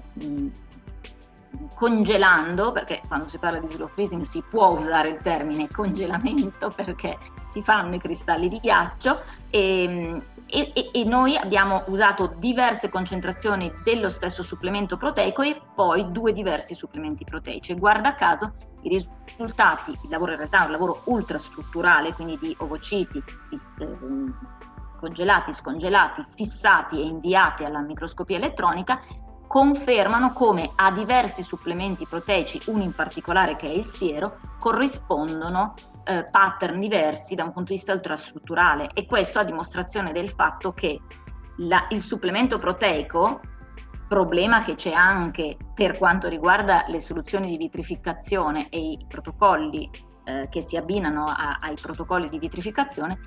congelando, 1.75 2.71
perché 2.73 3.01
quando 3.09 3.29
si 3.29 3.39
parla 3.39 3.59
di 3.59 3.73
slow 3.73 3.89
freezing 3.89 4.23
si 4.25 4.45
può 4.47 4.69
usare 4.69 5.09
il 5.09 5.19
termine 5.23 5.69
congelamento 5.73 6.71
perché 6.71 7.17
si 7.49 7.63
fanno 7.63 7.95
i 7.95 7.99
cristalli 7.99 8.49
di 8.49 8.59
ghiaccio 8.59 9.23
e, 9.49 10.21
e, 10.45 10.91
e, 10.93 11.05
noi 11.05 11.35
abbiamo 11.35 11.85
usato 11.87 12.35
diverse 12.37 12.91
concentrazioni 12.91 13.73
dello 13.83 14.11
stesso 14.11 14.43
supplemento 14.43 14.99
proteico 14.99 15.41
e 15.41 15.59
poi 15.75 16.11
due 16.13 16.35
diversi 16.35 16.75
supplementi 16.75 17.25
proteici. 17.25 17.75
Guarda 17.75 18.15
caso 18.15 18.53
i 18.87 18.89
risultati, 18.89 19.91
il 19.91 20.09
lavoro 20.09 20.33
in 20.33 20.39
realtà 20.39 20.63
è 20.63 20.67
un 20.67 20.73
lavoro 20.73 21.01
ultrastrutturale, 21.05 22.15
quindi 22.15 22.39
di 22.39 22.57
ovociti 22.61 23.19
eh, 23.19 23.97
congelati, 24.99 25.53
scongelati, 25.53 26.25
fissati 26.35 27.01
e 27.01 27.05
inviati 27.05 27.65
alla 27.65 27.81
microscopia 27.81 28.37
elettronica, 28.37 29.01
confermano 29.47 30.33
come 30.33 30.73
a 30.75 30.91
diversi 30.91 31.43
supplementi 31.43 32.07
proteici, 32.07 32.61
uno 32.67 32.83
in 32.83 32.93
particolare 32.93 33.57
che 33.57 33.69
è 33.69 33.73
il 33.73 33.85
siero, 33.85 34.39
corrispondono 34.59 35.75
eh, 36.05 36.25
pattern 36.25 36.81
diversi 36.81 37.35
da 37.35 37.45
un 37.45 37.53
punto 37.53 37.69
di 37.71 37.77
vista 37.77 37.93
ultrastrutturale. 37.93 38.91
E 38.95 39.07
questo 39.07 39.39
a 39.39 39.45
dimostrazione 39.45 40.13
del 40.13 40.31
fatto 40.31 40.73
che 40.73 41.01
la, 41.59 41.87
il 41.91 42.01
supplemento 42.01 42.59
proteico 42.59 43.41
problema 44.09 44.63
che 44.63 44.75
c'è 44.75 44.93
anche 44.93 45.57
per 45.75 45.99
quanto 45.99 46.29
riguarda 46.29 46.85
le 46.89 47.01
soluzioni 47.01 47.51
di 47.51 47.57
vitrificazione 47.57 48.69
e 48.69 48.79
i 48.79 49.05
protocolli 49.09 49.91
eh, 50.25 50.49
che 50.49 50.61
si 50.61 50.77
abbinano 50.77 51.27
a, 51.27 51.59
ai 51.61 51.77
protocolli 51.81 52.29
di 52.29 52.39
vitrificazione 52.39 53.19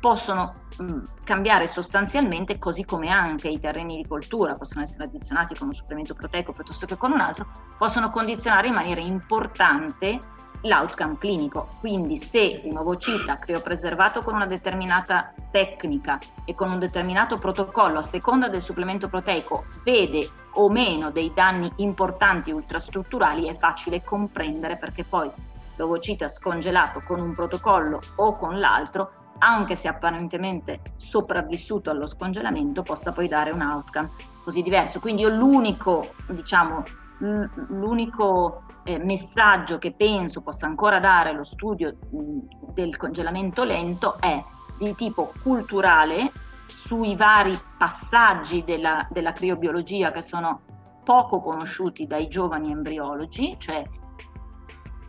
possono 0.00 0.52
mh, 0.78 1.02
cambiare 1.24 1.66
sostanzialmente 1.66 2.58
così 2.58 2.84
come 2.84 3.08
anche 3.08 3.48
i 3.48 3.58
terreni 3.58 3.96
di 3.96 4.06
coltura 4.06 4.54
possono 4.54 4.82
essere 4.82 5.04
addizionati 5.04 5.54
con 5.54 5.68
un 5.68 5.72
supplemento 5.72 6.14
proteico 6.14 6.52
piuttosto 6.52 6.84
che 6.84 6.96
con 6.96 7.12
un 7.12 7.20
altro, 7.20 7.46
possono 7.78 8.10
condizionare 8.10 8.68
in 8.68 8.74
maniera 8.74 9.00
importante 9.00 10.20
l'outcome 10.64 11.18
clinico. 11.18 11.68
Quindi 11.80 12.16
se 12.16 12.60
un 12.64 12.76
ovocita 12.76 13.38
criopreservato 13.38 14.22
con 14.22 14.34
una 14.34 14.46
determinata 14.46 15.32
tecnica 15.50 16.18
e 16.44 16.54
con 16.54 16.70
un 16.70 16.78
determinato 16.78 17.38
protocollo 17.38 17.98
a 17.98 18.02
seconda 18.02 18.48
del 18.48 18.60
supplemento 18.60 19.08
proteico 19.08 19.64
vede 19.84 20.28
o 20.52 20.68
meno 20.68 21.10
dei 21.10 21.32
danni 21.34 21.70
importanti 21.76 22.50
ultrastrutturali 22.50 23.48
è 23.48 23.54
facile 23.54 24.02
comprendere 24.02 24.76
perché 24.76 25.04
poi 25.04 25.30
l'ovocita 25.76 26.28
scongelato 26.28 27.00
con 27.00 27.20
un 27.20 27.34
protocollo 27.34 28.00
o 28.16 28.36
con 28.36 28.58
l'altro 28.58 29.22
anche 29.38 29.74
se 29.74 29.88
apparentemente 29.88 30.80
sopravvissuto 30.96 31.90
allo 31.90 32.06
scongelamento 32.06 32.82
possa 32.82 33.12
poi 33.12 33.28
dare 33.28 33.50
un 33.50 33.60
outcome 33.60 34.10
così 34.44 34.62
diverso. 34.62 35.00
Quindi 35.00 35.22
io 35.22 35.28
l'unico, 35.28 36.14
diciamo, 36.28 36.84
l'unico 37.18 38.62
eh, 38.84 38.98
messaggio 38.98 39.78
che 39.78 39.92
penso 39.92 40.42
possa 40.42 40.66
ancora 40.66 41.00
dare 41.00 41.32
lo 41.32 41.44
studio 41.44 41.96
mh, 42.10 42.72
del 42.72 42.96
congelamento 42.96 43.64
lento 43.64 44.20
è 44.20 44.42
di 44.78 44.94
tipo 44.94 45.32
culturale 45.42 46.30
sui 46.66 47.16
vari 47.16 47.58
passaggi 47.76 48.64
della, 48.64 49.06
della 49.10 49.32
criobiologia 49.32 50.10
che 50.10 50.22
sono 50.22 50.60
poco 51.04 51.40
conosciuti 51.40 52.06
dai 52.06 52.28
giovani 52.28 52.70
embriologi, 52.70 53.56
cioè 53.58 53.82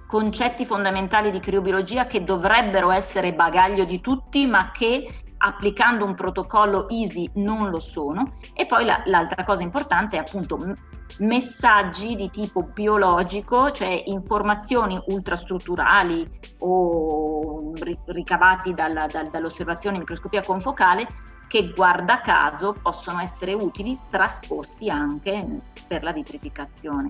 concetti 0.07 0.65
fondamentali 0.65 1.31
di 1.31 1.39
criobiologia 1.39 2.05
che 2.05 2.23
dovrebbero 2.23 2.91
essere 2.91 3.33
bagaglio 3.33 3.85
di 3.85 4.01
tutti, 4.01 4.45
ma 4.45 4.71
che 4.71 5.23
applicando 5.37 6.05
un 6.05 6.13
protocollo 6.13 6.89
easy 6.89 7.29
non 7.35 7.69
lo 7.69 7.79
sono. 7.79 8.37
E 8.53 8.65
poi 8.65 8.85
la, 8.85 9.01
l'altra 9.05 9.43
cosa 9.43 9.63
importante 9.63 10.17
è 10.17 10.19
appunto 10.19 10.57
messaggi 11.19 12.15
di 12.15 12.29
tipo 12.29 12.63
biologico, 12.63 13.71
cioè 13.71 14.03
informazioni 14.05 15.01
ultrastrutturali 15.07 16.27
o 16.59 17.73
ricavati 18.07 18.73
dalla, 18.73 19.07
dal, 19.07 19.29
dall'osservazione 19.29 19.97
microscopia 19.97 20.41
confocale 20.41 21.07
che 21.47 21.71
guarda 21.73 22.21
caso 22.21 22.75
possono 22.81 23.21
essere 23.21 23.53
utili 23.53 23.97
trasposti 24.09 24.89
anche 24.89 25.61
per 25.87 26.03
la 26.03 26.11
vitrificazione. 26.11 27.07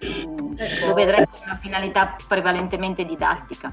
Ecco. 0.00 0.86
Lo 0.86 0.94
vedremo 0.94 1.26
con 1.30 1.40
una 1.44 1.56
finalità 1.56 2.16
prevalentemente 2.26 3.04
didattica. 3.04 3.72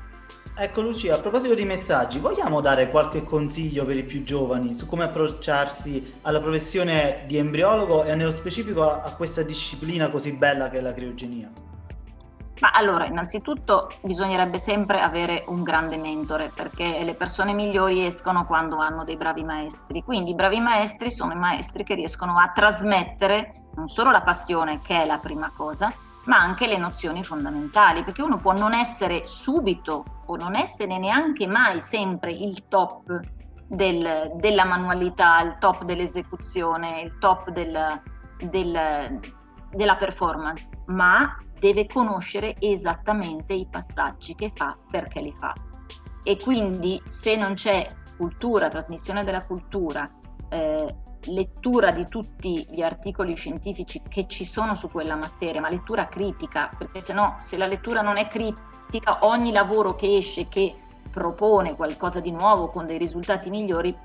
Ecco 0.57 0.81
Lucia, 0.81 1.15
a 1.15 1.19
proposito 1.19 1.53
di 1.53 1.65
messaggi, 1.65 2.17
vogliamo 2.17 2.61
dare 2.61 2.89
qualche 2.89 3.25
consiglio 3.25 3.83
per 3.83 3.97
i 3.97 4.03
più 4.03 4.23
giovani 4.23 4.73
su 4.73 4.87
come 4.87 5.03
approcciarsi 5.03 6.19
alla 6.21 6.39
professione 6.39 7.25
di 7.27 7.35
embriologo 7.35 8.05
e 8.05 8.15
nello 8.15 8.31
specifico 8.31 8.89
a, 8.89 9.13
questa 9.15 9.41
disciplina 9.41 10.09
così 10.09 10.31
bella 10.31 10.69
che 10.69 10.77
è 10.77 10.81
la 10.81 10.93
criogenia? 10.93 11.51
Ma 12.61 12.71
allora, 12.71 13.05
innanzitutto 13.05 13.91
bisognerebbe 14.01 14.57
sempre 14.57 15.01
avere 15.01 15.43
un 15.47 15.61
grande 15.61 15.97
mentore 15.97 16.49
perché 16.55 17.03
le 17.03 17.15
persone 17.15 17.51
migliori 17.51 18.05
escono 18.05 18.45
quando 18.45 18.77
hanno 18.77 19.03
dei 19.03 19.17
bravi 19.17 19.43
maestri. 19.43 20.03
Quindi 20.03 20.31
i 20.31 20.35
bravi 20.35 20.61
maestri 20.61 21.11
sono 21.11 21.33
i 21.33 21.37
maestri 21.37 21.83
che 21.83 21.95
riescono 21.95 22.39
a 22.39 22.49
trasmettere 22.55 23.63
non 23.75 23.89
solo 23.89 24.09
la 24.09 24.21
passione, 24.21 24.79
che 24.79 25.01
è 25.01 25.05
la 25.05 25.17
prima 25.17 25.51
cosa, 25.53 25.93
ma 26.25 26.37
anche 26.37 26.67
le 26.67 26.77
nozioni 26.77 27.23
fondamentali, 27.23 28.03
perché 28.03 28.21
uno 28.21 28.37
può 28.37 28.53
non 28.53 28.73
essere 28.73 29.27
subito 29.27 30.03
o 30.25 30.35
non 30.35 30.55
essere 30.55 30.97
neanche 30.97 31.47
mai 31.47 31.79
sempre 31.79 32.31
il 32.31 32.67
top 32.67 33.19
del, 33.67 34.31
della 34.35 34.65
manualità, 34.65 35.41
il 35.41 35.57
top 35.59 35.83
dell'esecuzione, 35.83 37.01
il 37.01 37.17
top 37.19 37.49
del, 37.49 38.01
del, 38.39 39.19
della 39.71 39.95
performance, 39.95 40.69
ma 40.87 41.37
deve 41.59 41.87
conoscere 41.87 42.55
esattamente 42.59 43.53
i 43.53 43.67
passaggi 43.69 44.35
che 44.35 44.51
fa 44.55 44.77
perché 44.89 45.21
li 45.21 45.33
fa. 45.37 45.53
E 46.23 46.37
quindi 46.37 47.01
se 47.07 47.35
non 47.35 47.53
c'è 47.53 47.87
cultura, 48.17 48.67
trasmissione 48.67 49.23
della 49.23 49.45
cultura, 49.45 50.09
eh, 50.49 50.95
lettura 51.27 51.91
di 51.91 52.07
tutti 52.07 52.65
gli 52.69 52.81
articoli 52.81 53.35
scientifici 53.35 54.01
che 54.07 54.27
ci 54.27 54.45
sono 54.45 54.75
su 54.75 54.89
quella 54.89 55.15
materia, 55.15 55.61
ma 55.61 55.69
lettura 55.69 56.07
critica, 56.07 56.69
perché 56.77 56.99
se 56.99 57.13
no, 57.13 57.35
se 57.39 57.57
la 57.57 57.67
lettura 57.67 58.01
non 58.01 58.17
è 58.17 58.27
critica, 58.27 59.19
ogni 59.21 59.51
lavoro 59.51 59.95
che 59.95 60.17
esce, 60.17 60.47
che 60.47 60.75
propone 61.09 61.75
qualcosa 61.75 62.19
di 62.19 62.31
nuovo 62.31 62.69
con 62.69 62.85
dei 62.85 62.97
risultati 62.97 63.49
migliori, 63.49 63.95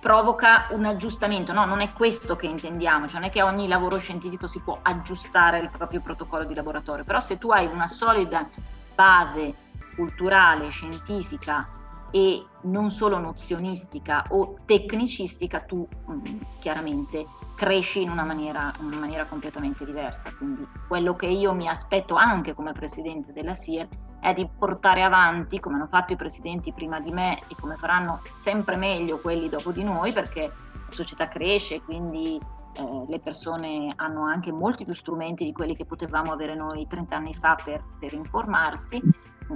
provoca 0.00 0.68
un 0.70 0.84
aggiustamento. 0.84 1.52
No, 1.52 1.64
non 1.64 1.80
è 1.80 1.90
questo 1.90 2.36
che 2.36 2.46
intendiamo, 2.46 3.06
cioè 3.06 3.20
non 3.20 3.28
è 3.28 3.32
che 3.32 3.42
ogni 3.42 3.66
lavoro 3.66 3.98
scientifico 3.98 4.46
si 4.46 4.60
può 4.60 4.78
aggiustare 4.82 5.58
il 5.58 5.70
proprio 5.70 6.00
protocollo 6.00 6.44
di 6.44 6.54
laboratorio, 6.54 7.04
però 7.04 7.20
se 7.20 7.38
tu 7.38 7.50
hai 7.50 7.66
una 7.66 7.86
solida 7.86 8.48
base 8.94 9.54
culturale, 9.94 10.70
scientifica, 10.70 11.68
e 12.10 12.44
non 12.62 12.90
solo 12.90 13.18
nozionistica 13.18 14.24
o 14.28 14.56
tecnicistica, 14.64 15.60
tu 15.60 15.86
mm, 16.10 16.40
chiaramente 16.58 17.26
cresci 17.56 18.02
in 18.02 18.10
una, 18.10 18.24
maniera, 18.24 18.72
in 18.80 18.86
una 18.86 18.98
maniera 18.98 19.26
completamente 19.26 19.84
diversa. 19.84 20.32
Quindi 20.36 20.66
quello 20.88 21.14
che 21.14 21.26
io 21.26 21.52
mi 21.52 21.68
aspetto 21.68 22.14
anche 22.14 22.54
come 22.54 22.72
presidente 22.72 23.32
della 23.32 23.54
SIER 23.54 23.88
è 24.20 24.34
di 24.34 24.48
portare 24.58 25.02
avanti, 25.02 25.60
come 25.60 25.76
hanno 25.76 25.86
fatto 25.86 26.12
i 26.12 26.16
presidenti 26.16 26.72
prima 26.72 27.00
di 27.00 27.10
me 27.10 27.38
e 27.48 27.56
come 27.58 27.76
faranno 27.76 28.20
sempre 28.32 28.76
meglio 28.76 29.18
quelli 29.18 29.48
dopo 29.48 29.72
di 29.72 29.82
noi, 29.82 30.12
perché 30.12 30.40
la 30.40 30.90
società 30.90 31.28
cresce, 31.28 31.80
quindi 31.82 32.38
eh, 32.74 33.04
le 33.08 33.18
persone 33.20 33.92
hanno 33.96 34.24
anche 34.24 34.52
molti 34.52 34.84
più 34.84 34.94
strumenti 34.94 35.44
di 35.44 35.52
quelli 35.52 35.74
che 35.74 35.86
potevamo 35.86 36.32
avere 36.32 36.54
noi 36.54 36.86
30 36.86 37.16
anni 37.16 37.34
fa 37.34 37.56
per, 37.62 37.82
per 37.98 38.12
informarsi 38.12 39.02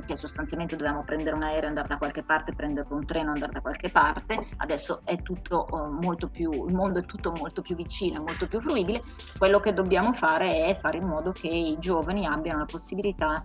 che 0.04 0.16
sostanzialmente 0.16 0.76
dovevamo 0.76 1.04
prendere 1.04 1.36
un 1.36 1.42
aereo, 1.42 1.68
andare 1.68 1.88
da 1.88 1.98
qualche 1.98 2.22
parte, 2.22 2.54
prendere 2.54 2.86
un 2.90 3.04
treno, 3.04 3.32
andare 3.32 3.52
da 3.52 3.60
qualche 3.60 3.90
parte, 3.90 4.48
adesso 4.58 5.02
è 5.04 5.20
tutto 5.22 5.66
uh, 5.70 5.90
molto 5.90 6.28
più, 6.28 6.66
il 6.66 6.74
mondo 6.74 6.98
è 6.98 7.04
tutto 7.04 7.32
molto 7.32 7.62
più 7.62 7.74
vicino, 7.74 8.22
molto 8.22 8.46
più 8.46 8.60
fruibile, 8.60 9.02
quello 9.38 9.60
che 9.60 9.72
dobbiamo 9.72 10.12
fare 10.12 10.64
è 10.64 10.74
fare 10.74 10.98
in 10.98 11.06
modo 11.06 11.32
che 11.32 11.48
i 11.48 11.76
giovani 11.78 12.26
abbiano 12.26 12.60
la 12.60 12.66
possibilità 12.66 13.44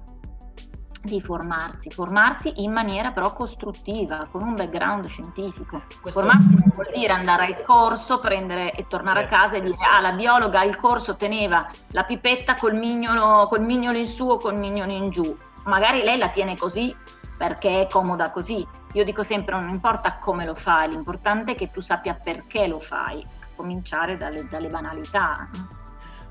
di 1.01 1.21
formarsi, 1.21 1.89
formarsi 1.91 2.61
in 2.63 2.71
maniera 2.71 3.11
però 3.11 3.31
costruttiva, 3.31 4.27
con 4.29 4.41
un 4.41 4.55
background 4.55 5.05
scientifico. 5.07 5.83
Questo... 6.01 6.19
Formarsi 6.19 6.55
non 6.55 6.71
vuol 6.73 6.89
dire 6.93 7.13
andare 7.13 7.45
al 7.45 7.61
corso, 7.61 8.19
prendere 8.19 8.73
e 8.73 8.85
tornare 8.87 9.21
certo. 9.21 9.35
a 9.35 9.37
casa 9.39 9.57
e 9.57 9.61
dire 9.61 9.77
ah 9.79 10.01
la 10.01 10.11
biologa 10.11 10.59
al 10.59 10.75
corso 10.75 11.15
teneva 11.15 11.69
la 11.91 12.03
pipetta 12.03 12.55
col 12.55 12.75
mignolo, 12.75 13.47
col 13.47 13.61
mignolo 13.61 13.97
in 13.97 14.07
su 14.07 14.27
o 14.27 14.37
col 14.37 14.57
mignolo 14.57 14.91
in 14.91 15.09
giù 15.09 15.37
magari 15.65 16.01
lei 16.03 16.17
la 16.17 16.29
tiene 16.29 16.55
così 16.55 16.95
perché 17.37 17.81
è 17.81 17.87
comoda 17.87 18.31
così. 18.31 18.65
Io 18.93 19.03
dico 19.03 19.23
sempre 19.23 19.55
non 19.55 19.69
importa 19.69 20.17
come 20.17 20.45
lo 20.45 20.55
fai, 20.55 20.89
l'importante 20.89 21.53
è 21.53 21.55
che 21.55 21.69
tu 21.69 21.79
sappia 21.79 22.15
perché 22.15 22.67
lo 22.67 22.79
fai, 22.79 23.21
a 23.21 23.47
cominciare 23.55 24.17
dalle, 24.17 24.47
dalle 24.47 24.67
banalità. 24.67 25.49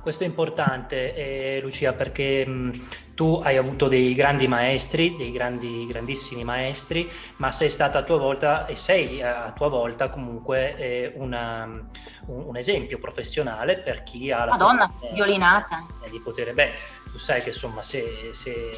Questo 0.00 0.24
è 0.24 0.26
importante, 0.26 1.14
eh, 1.14 1.60
Lucia, 1.60 1.92
perché 1.92 2.46
mh, 2.46 3.14
tu 3.14 3.40
hai 3.42 3.56
avuto 3.56 3.88
dei 3.88 4.14
grandi 4.14 4.48
maestri, 4.48 5.16
dei 5.16 5.32
grandi, 5.32 5.86
grandissimi 5.86 6.44
maestri, 6.44 7.10
ma 7.36 7.50
sei 7.50 7.68
stata 7.68 7.98
a 7.98 8.02
tua 8.02 8.16
volta 8.16 8.66
e 8.66 8.76
sei 8.76 9.20
a 9.22 9.52
tua 9.52 9.68
volta 9.68 10.08
comunque 10.08 10.76
eh, 10.76 11.12
una, 11.16 11.64
un, 12.26 12.44
un, 12.46 12.56
esempio 12.56 12.98
professionale 12.98 13.78
per 13.78 14.02
chi 14.02 14.30
ha 14.30 14.44
la 14.44 14.52
Madonna, 14.52 14.90
violinata. 15.12 15.84
Di 16.10 16.20
poter, 16.20 16.54
beh, 16.54 16.72
tu 17.10 17.18
sai 17.18 17.42
che 17.42 17.48
insomma 17.48 17.82
se, 17.82 18.30
se 18.32 18.70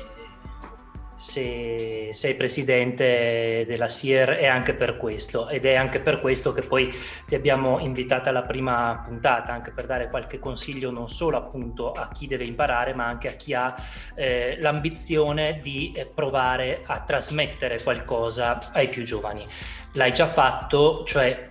se 1.20 2.08
sei 2.12 2.34
presidente 2.34 3.66
della 3.68 3.88
SIER 3.88 4.30
è 4.30 4.46
anche 4.46 4.74
per 4.74 4.96
questo 4.96 5.48
ed 5.48 5.66
è 5.66 5.74
anche 5.74 6.00
per 6.00 6.18
questo 6.18 6.52
che 6.52 6.62
poi 6.62 6.90
ti 7.26 7.34
abbiamo 7.34 7.78
invitata 7.78 8.30
alla 8.30 8.44
prima 8.44 9.02
puntata 9.04 9.52
anche 9.52 9.70
per 9.70 9.84
dare 9.84 10.08
qualche 10.08 10.38
consiglio 10.38 10.90
non 10.90 11.10
solo 11.10 11.36
appunto 11.36 11.92
a 11.92 12.08
chi 12.08 12.26
deve 12.26 12.44
imparare 12.44 12.94
ma 12.94 13.04
anche 13.04 13.28
a 13.28 13.32
chi 13.32 13.52
ha 13.52 13.74
eh, 14.14 14.56
l'ambizione 14.60 15.60
di 15.62 15.92
eh, 15.94 16.06
provare 16.06 16.84
a 16.86 17.02
trasmettere 17.02 17.82
qualcosa 17.82 18.70
ai 18.72 18.88
più 18.88 19.04
giovani. 19.04 19.46
L'hai 19.94 20.14
già 20.14 20.26
fatto, 20.26 21.04
cioè 21.04 21.48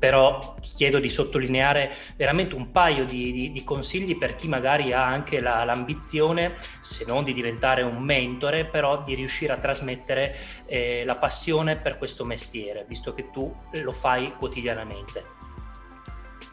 però 0.00 0.54
ti 0.58 0.70
chiedo 0.74 0.98
di 0.98 1.10
sottolineare 1.10 1.92
veramente 2.16 2.54
un 2.54 2.70
paio 2.70 3.04
di, 3.04 3.30
di, 3.32 3.52
di 3.52 3.62
consigli 3.62 4.16
per 4.16 4.34
chi 4.34 4.48
magari 4.48 4.94
ha 4.94 5.04
anche 5.04 5.40
la, 5.40 5.62
l'ambizione, 5.62 6.54
se 6.80 7.04
non 7.06 7.22
di 7.22 7.34
diventare 7.34 7.82
un 7.82 8.02
mentore, 8.02 8.64
però 8.64 9.02
di 9.02 9.14
riuscire 9.14 9.52
a 9.52 9.58
trasmettere 9.58 10.34
eh, 10.64 11.04
la 11.04 11.16
passione 11.16 11.76
per 11.76 11.98
questo 11.98 12.24
mestiere, 12.24 12.86
visto 12.88 13.12
che 13.12 13.30
tu 13.30 13.54
lo 13.72 13.92
fai 13.92 14.34
quotidianamente. 14.36 15.38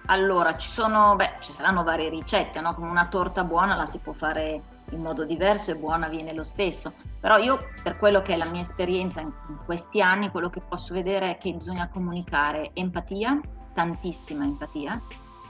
Allora, 0.08 0.58
ci 0.58 0.70
sono, 0.70 1.16
beh, 1.16 1.36
ci 1.40 1.52
saranno 1.54 1.84
varie 1.84 2.10
ricette, 2.10 2.60
no? 2.60 2.74
Come 2.74 2.90
una 2.90 3.08
torta 3.08 3.44
buona 3.44 3.76
la 3.76 3.86
si 3.86 4.00
può 4.00 4.14
fare 4.14 4.62
in 4.92 5.02
modo 5.02 5.26
diverso 5.26 5.72
e 5.72 5.76
buona 5.76 6.08
viene 6.08 6.34
lo 6.34 6.44
stesso. 6.44 6.94
Però 7.20 7.38
io, 7.38 7.70
per 7.84 7.98
quello 7.98 8.22
che 8.22 8.34
è 8.34 8.38
la 8.38 8.50
mia 8.50 8.62
esperienza 8.62 9.22
in 9.22 9.32
questi 9.66 10.02
anni, 10.02 10.30
quello 10.30 10.50
che 10.50 10.62
posso 10.62 10.94
vedere 10.94 11.32
è 11.32 11.38
che 11.38 11.54
bisogna 11.54 11.90
comunicare 11.90 12.72
empatia, 12.74 13.40
tantissima 13.74 14.44
empatia, 14.44 15.02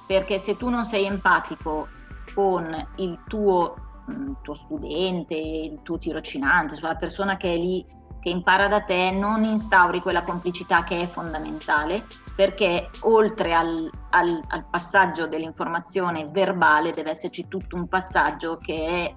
perché 0.06 0.38
se 0.38 0.58
tu 0.58 0.69
non 0.69 0.86
sei 0.86 1.06
empatico 1.06 1.88
con 2.34 2.88
il 2.97 3.19
tuo, 3.28 3.76
il 4.08 4.36
tuo 4.41 4.54
studente, 4.54 5.36
il 5.36 5.80
tuo 5.84 5.97
tirocinante, 5.97 6.76
cioè 6.76 6.89
la 6.89 6.97
persona 6.97 7.38
che 7.38 7.54
è 7.54 7.58
lì, 7.58 7.86
che 8.19 8.30
impara 8.30 8.67
da 8.67 8.82
te, 8.82 9.12
non 9.12 9.43
instauri 9.43 10.02
quella 10.02 10.23
complicità 10.23 10.84
che 10.84 11.02
è 11.02 11.08
fondamentale, 11.08 12.06
perché 12.36 12.89
oltre 13.02 13.54
al, 13.54 13.89
al, 14.10 14.43
al 14.47 14.65
passaggio 14.69 15.28
dell'informazione 15.28 16.28
verbale 16.28 16.91
deve 16.91 17.12
esserci 17.12 17.47
tutto 17.47 17.76
un 17.76 17.88
passaggio 17.88 18.58
che 18.58 18.86
è 18.88 19.15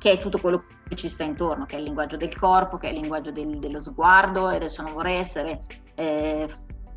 che 0.00 0.12
è 0.12 0.18
tutto 0.18 0.38
quello 0.38 0.64
che 0.88 0.96
ci 0.96 1.08
sta 1.08 1.24
intorno, 1.24 1.66
che 1.66 1.76
è 1.76 1.78
il 1.78 1.84
linguaggio 1.84 2.16
del 2.16 2.34
corpo, 2.34 2.78
che 2.78 2.88
è 2.88 2.90
il 2.90 3.00
linguaggio 3.00 3.30
del, 3.30 3.58
dello 3.58 3.80
sguardo, 3.80 4.48
e 4.48 4.56
adesso 4.56 4.80
non 4.80 4.94
vorrei 4.94 5.16
essere, 5.16 5.64
eh, 5.94 6.48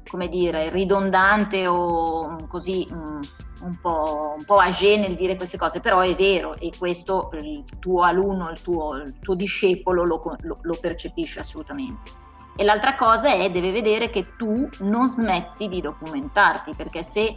come 0.09 0.29
dire, 0.29 0.69
ridondante 0.69 1.67
o 1.67 2.47
così 2.47 2.87
um, 2.89 3.19
un 3.61 3.77
po', 3.81 4.35
un 4.37 4.45
po' 4.45 4.57
agé 4.57 4.95
nel 4.95 5.15
dire 5.15 5.35
queste 5.35 5.57
cose, 5.57 5.81
però 5.81 5.99
è 5.99 6.15
vero 6.15 6.55
e 6.57 6.71
questo 6.77 7.29
il 7.33 7.65
tuo 7.79 8.03
alunno, 8.03 8.49
il 8.49 8.61
tuo, 8.61 8.95
il 8.95 9.19
tuo 9.19 9.35
discepolo 9.35 10.05
lo, 10.05 10.21
lo, 10.39 10.57
lo 10.61 10.77
percepisce 10.79 11.39
assolutamente. 11.39 12.11
E 12.55 12.63
l'altra 12.63 12.95
cosa 12.95 13.33
è, 13.33 13.51
deve 13.51 13.71
vedere 13.71 14.09
che 14.09 14.37
tu 14.37 14.65
non 14.79 15.09
smetti 15.09 15.67
di 15.67 15.81
documentarti, 15.81 16.73
perché 16.73 17.03
se 17.03 17.35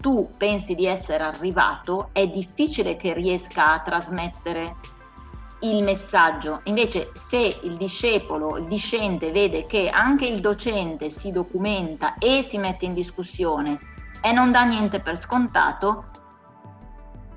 tu 0.00 0.32
pensi 0.36 0.74
di 0.74 0.86
essere 0.86 1.22
arrivato, 1.22 2.08
è 2.12 2.26
difficile 2.26 2.96
che 2.96 3.12
riesca 3.12 3.72
a 3.72 3.80
trasmettere 3.80 4.76
il 5.64 5.82
messaggio. 5.82 6.60
Invece 6.64 7.10
se 7.14 7.58
il 7.62 7.76
discepolo, 7.76 8.58
il 8.58 8.64
discente 8.64 9.32
vede 9.32 9.66
che 9.66 9.88
anche 9.88 10.26
il 10.26 10.40
docente 10.40 11.10
si 11.10 11.32
documenta 11.32 12.14
e 12.18 12.42
si 12.42 12.58
mette 12.58 12.84
in 12.84 12.94
discussione 12.94 13.78
e 14.20 14.32
non 14.32 14.50
dà 14.52 14.64
niente 14.64 15.00
per 15.00 15.16
scontato, 15.16 16.04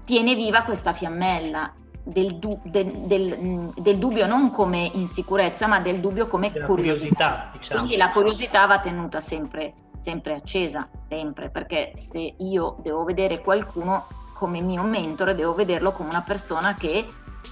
tiene 0.05 0.35
viva 0.35 0.61
questa 0.63 0.93
fiammella 0.93 1.73
del, 2.03 2.37
du- 2.37 2.61
del, 2.63 2.85
del, 2.85 3.71
del 3.75 3.97
dubbio 3.97 4.25
non 4.25 4.49
come 4.51 4.89
insicurezza, 4.93 5.67
ma 5.67 5.79
del 5.79 5.99
dubbio 5.99 6.27
come 6.27 6.51
curiosità. 6.51 6.73
curiosità 6.73 7.49
diciamo. 7.51 7.81
Quindi 7.81 7.97
la 7.97 8.09
curiosità 8.11 8.65
va 8.65 8.79
tenuta 8.79 9.19
sempre, 9.19 9.73
sempre 9.99 10.35
accesa, 10.35 10.87
sempre, 11.09 11.49
perché 11.49 11.91
se 11.95 12.35
io 12.37 12.77
devo 12.81 13.03
vedere 13.03 13.41
qualcuno 13.41 14.05
come 14.33 14.61
mio 14.61 14.83
mentore, 14.83 15.35
devo 15.35 15.53
vederlo 15.53 15.91
come 15.91 16.09
una 16.09 16.21
persona 16.21 16.75
che 16.75 17.05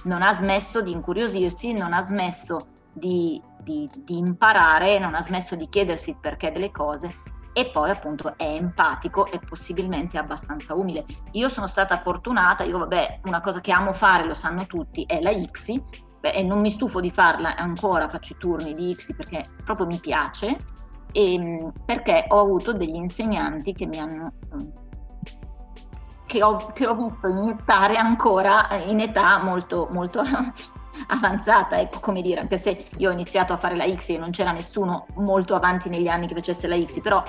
non 0.04 0.22
ha 0.22 0.32
smesso 0.32 0.80
di 0.80 0.92
incuriosirsi, 0.92 1.72
non 1.72 1.92
ha 1.92 2.00
smesso 2.00 2.58
di, 2.92 3.40
di, 3.62 3.88
di 3.94 4.18
imparare, 4.18 4.98
non 4.98 5.14
ha 5.14 5.22
smesso 5.22 5.54
di 5.56 5.68
chiedersi 5.68 6.10
il 6.10 6.18
perché 6.20 6.50
delle 6.50 6.70
cose 6.70 7.10
e 7.52 7.70
poi 7.70 7.88
appunto 7.88 8.34
è 8.36 8.44
empatico 8.44 9.30
e 9.30 9.38
possibilmente 9.38 10.18
abbastanza 10.18 10.74
umile. 10.74 11.02
Io 11.32 11.48
sono 11.48 11.66
stata 11.66 11.98
fortunata, 11.98 12.64
io 12.64 12.78
vabbè, 12.78 13.20
una 13.24 13.40
cosa 13.40 13.60
che 13.60 13.72
amo 13.72 13.92
fare, 13.92 14.26
lo 14.26 14.34
sanno 14.34 14.66
tutti, 14.66 15.04
è 15.06 15.22
la 15.22 15.30
ICSI 15.30 16.04
e 16.20 16.42
non 16.42 16.60
mi 16.60 16.70
stufo 16.70 17.00
di 17.00 17.10
farla 17.10 17.56
ancora, 17.56 18.08
faccio 18.08 18.34
i 18.34 18.36
turni 18.38 18.74
di 18.74 18.90
ICSI 18.90 19.14
perché 19.14 19.44
proprio 19.64 19.86
mi 19.86 19.98
piace 19.98 20.56
e 21.12 21.32
ehm, 21.32 21.72
perché 21.86 22.26
ho 22.28 22.40
avuto 22.40 22.74
degli 22.74 22.94
insegnanti 22.94 23.72
che 23.72 23.86
mi 23.86 23.98
hanno 23.98 24.32
che 26.26 26.42
ho, 26.42 26.72
che 26.72 26.86
ho 26.86 26.94
visto 26.94 27.28
iniettare 27.28 27.96
ancora 27.96 28.68
in 28.84 29.00
età 29.00 29.38
molto, 29.42 29.88
molto 29.92 30.22
avanzata, 31.08 31.78
ecco 31.80 32.00
come 32.00 32.22
dire, 32.22 32.40
anche 32.40 32.58
se 32.58 32.86
io 32.98 33.10
ho 33.10 33.12
iniziato 33.12 33.52
a 33.52 33.56
fare 33.56 33.76
la 33.76 33.90
X 33.92 34.10
e 34.10 34.18
non 34.18 34.30
c'era 34.30 34.52
nessuno 34.52 35.06
molto 35.14 35.54
avanti 35.54 35.88
negli 35.88 36.08
anni 36.08 36.26
che 36.26 36.34
facesse 36.34 36.66
la 36.66 36.78
X, 36.78 37.00
però 37.00 37.22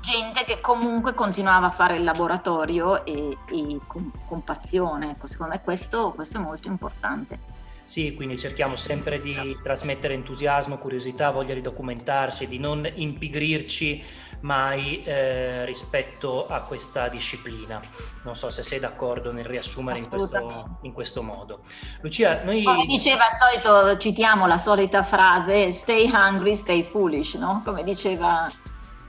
gente 0.00 0.44
che 0.44 0.60
comunque 0.60 1.14
continuava 1.14 1.66
a 1.66 1.70
fare 1.70 1.96
il 1.96 2.04
laboratorio 2.04 3.04
e, 3.04 3.36
e 3.46 3.78
con, 3.86 4.10
con, 4.26 4.42
passione, 4.42 5.10
ecco, 5.10 5.26
secondo 5.26 5.54
me 5.54 5.60
questo, 5.62 6.12
questo 6.14 6.38
è 6.38 6.40
molto 6.40 6.68
importante. 6.68 7.56
Sì, 7.84 8.14
quindi 8.14 8.36
cerchiamo 8.36 8.76
sempre 8.76 9.18
di 9.18 9.56
trasmettere 9.62 10.12
entusiasmo, 10.12 10.76
curiosità, 10.76 11.30
voglia 11.30 11.54
di 11.54 11.62
documentarsi, 11.62 12.46
di 12.46 12.58
non 12.58 12.86
impigrirci 12.92 14.04
mai 14.40 15.02
eh, 15.02 15.64
rispetto 15.64 16.46
a 16.46 16.62
questa 16.62 17.08
disciplina. 17.08 17.80
Non 18.24 18.36
so 18.36 18.50
se 18.50 18.62
sei 18.62 18.78
d'accordo 18.78 19.32
nel 19.32 19.44
riassumere 19.44 19.98
in 19.98 20.08
questo, 20.08 20.78
in 20.82 20.92
questo 20.92 21.22
modo. 21.22 21.60
Lucia, 22.00 22.42
noi... 22.44 22.62
Come 22.62 22.86
diceva 22.86 23.26
al 23.26 23.32
solito, 23.32 23.98
citiamo 23.98 24.46
la 24.46 24.58
solita 24.58 25.02
frase, 25.02 25.72
stay 25.72 26.10
hungry, 26.12 26.54
stay 26.54 26.82
foolish, 26.82 27.34
no? 27.34 27.62
Come 27.64 27.82
diceva 27.82 28.48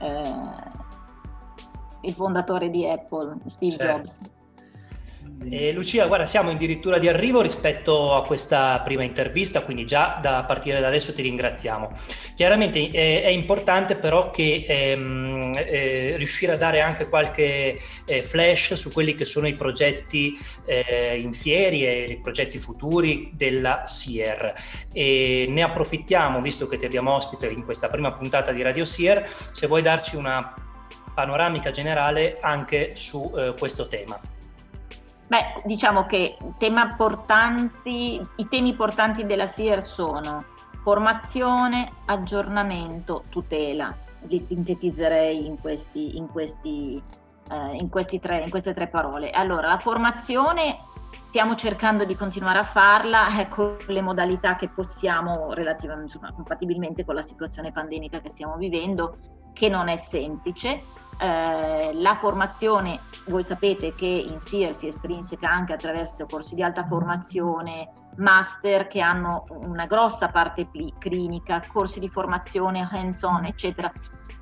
eh, 0.00 0.32
il 2.02 2.14
fondatore 2.14 2.70
di 2.70 2.88
Apple, 2.88 3.36
Steve 3.46 3.76
certo. 3.76 3.96
Jobs. 3.96 4.20
Eh, 5.48 5.72
Lucia, 5.72 6.06
guarda, 6.06 6.26
siamo 6.26 6.50
addirittura 6.50 6.98
di 6.98 7.08
arrivo 7.08 7.40
rispetto 7.40 8.14
a 8.14 8.24
questa 8.24 8.78
prima 8.84 9.04
intervista, 9.04 9.62
quindi 9.62 9.86
già 9.86 10.18
da 10.20 10.44
partire 10.44 10.80
da 10.80 10.88
adesso 10.88 11.14
ti 11.14 11.22
ringraziamo. 11.22 11.90
Chiaramente 12.34 12.90
eh, 12.90 13.22
è 13.22 13.28
importante 13.28 13.96
però 13.96 14.30
che 14.30 14.64
ehm, 14.66 15.52
eh, 15.56 16.14
riuscire 16.18 16.52
a 16.52 16.56
dare 16.56 16.82
anche 16.82 17.08
qualche 17.08 17.80
eh, 18.04 18.22
flash 18.22 18.74
su 18.74 18.92
quelli 18.92 19.14
che 19.14 19.24
sono 19.24 19.48
i 19.48 19.54
progetti 19.54 20.38
eh, 20.66 21.18
in 21.18 21.32
fieri 21.32 21.86
e 21.86 22.02
i 22.10 22.20
progetti 22.20 22.58
futuri 22.58 23.30
della 23.32 23.84
SIER. 23.86 24.52
E 24.92 25.46
ne 25.48 25.62
approfittiamo, 25.62 26.42
visto 26.42 26.66
che 26.66 26.76
ti 26.76 26.84
abbiamo 26.84 27.14
ospite 27.14 27.48
in 27.48 27.64
questa 27.64 27.88
prima 27.88 28.12
puntata 28.12 28.52
di 28.52 28.60
Radio 28.60 28.84
SIER, 28.84 29.26
se 29.26 29.66
vuoi 29.66 29.80
darci 29.80 30.16
una 30.16 30.54
panoramica 31.14 31.70
generale 31.70 32.36
anche 32.42 32.94
su 32.94 33.32
eh, 33.34 33.54
questo 33.58 33.88
tema. 33.88 34.20
Beh, 35.30 35.62
diciamo 35.64 36.06
che 36.06 36.36
portanti, 36.96 38.20
i 38.34 38.48
temi 38.48 38.74
portanti 38.74 39.24
della 39.24 39.46
SIER 39.46 39.80
sono 39.80 40.42
formazione, 40.82 41.88
aggiornamento, 42.06 43.22
tutela. 43.28 43.96
Li 44.22 44.40
sintetizzerei 44.40 45.46
in, 45.46 45.60
questi, 45.60 46.16
in, 46.16 46.26
questi, 46.26 47.00
eh, 47.48 47.76
in, 47.76 47.88
tre, 48.18 48.40
in 48.42 48.50
queste 48.50 48.74
tre 48.74 48.88
parole. 48.88 49.30
Allora, 49.30 49.68
la 49.68 49.78
formazione 49.78 50.78
stiamo 51.28 51.54
cercando 51.54 52.04
di 52.04 52.16
continuare 52.16 52.58
a 52.58 52.64
farla 52.64 53.38
eh, 53.38 53.46
con 53.46 53.76
le 53.86 54.02
modalità 54.02 54.56
che 54.56 54.68
possiamo 54.68 55.54
compatibilmente 56.34 57.04
con 57.04 57.14
la 57.14 57.22
situazione 57.22 57.70
pandemica 57.70 58.20
che 58.20 58.30
stiamo 58.30 58.56
vivendo, 58.56 59.16
che 59.52 59.68
non 59.68 59.88
è 59.88 59.96
semplice 59.96 60.82
eh, 61.20 61.92
la 61.92 62.14
formazione, 62.14 63.00
voi 63.26 63.42
sapete 63.42 63.92
che 63.92 64.06
in 64.06 64.40
SIR 64.40 64.72
si 64.72 64.86
estrinseca 64.86 65.50
anche 65.50 65.74
attraverso 65.74 66.24
corsi 66.24 66.54
di 66.54 66.62
alta 66.62 66.86
formazione, 66.86 67.92
master 68.16 68.86
che 68.86 69.00
hanno 69.00 69.44
una 69.50 69.84
grossa 69.84 70.28
parte 70.28 70.68
clinica, 70.98 71.62
corsi 71.66 72.00
di 72.00 72.08
formazione 72.08 72.88
hands-on, 72.90 73.44
eccetera. 73.44 73.92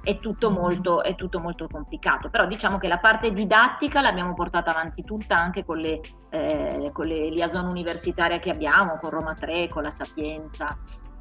È 0.01 0.21
tutto, 0.21 0.51
molto, 0.51 1.03
è 1.03 1.17
tutto 1.17 1.41
molto 1.41 1.67
complicato, 1.67 2.31
però 2.31 2.47
diciamo 2.47 2.79
che 2.79 2.87
la 2.87 2.99
parte 2.99 3.33
didattica 3.33 4.01
l'abbiamo 4.01 4.33
portata 4.33 4.71
avanti 4.71 5.03
tutta 5.03 5.37
anche 5.37 5.65
con 5.65 5.79
le, 5.79 6.01
eh, 6.31 6.91
con 6.93 7.07
le 7.07 7.29
liaison 7.29 7.67
universitarie 7.67 8.39
che 8.39 8.51
abbiamo, 8.51 8.99
con 8.99 9.11
Roma 9.11 9.35
3, 9.35 9.69
con 9.69 9.83
la 9.83 9.91
Sapienza. 9.91 10.69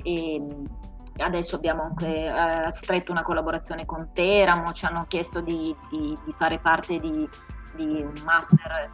E, 0.04 0.46
adesso 1.20 1.56
abbiamo 1.56 1.84
anche 1.84 2.26
eh, 2.26 2.72
stretto 2.72 3.12
una 3.12 3.22
collaborazione 3.22 3.86
con 3.86 4.10
Teramo, 4.14 4.72
ci 4.74 4.86
hanno 4.86 5.06
chiesto 5.08 5.42
di, 5.42 5.76
di, 5.90 6.18
di 6.26 6.36
fare 6.38 6.60
parte 6.60 7.00
di, 7.00 7.28
di, 7.76 8.02
un 8.02 8.14
master 8.24 8.90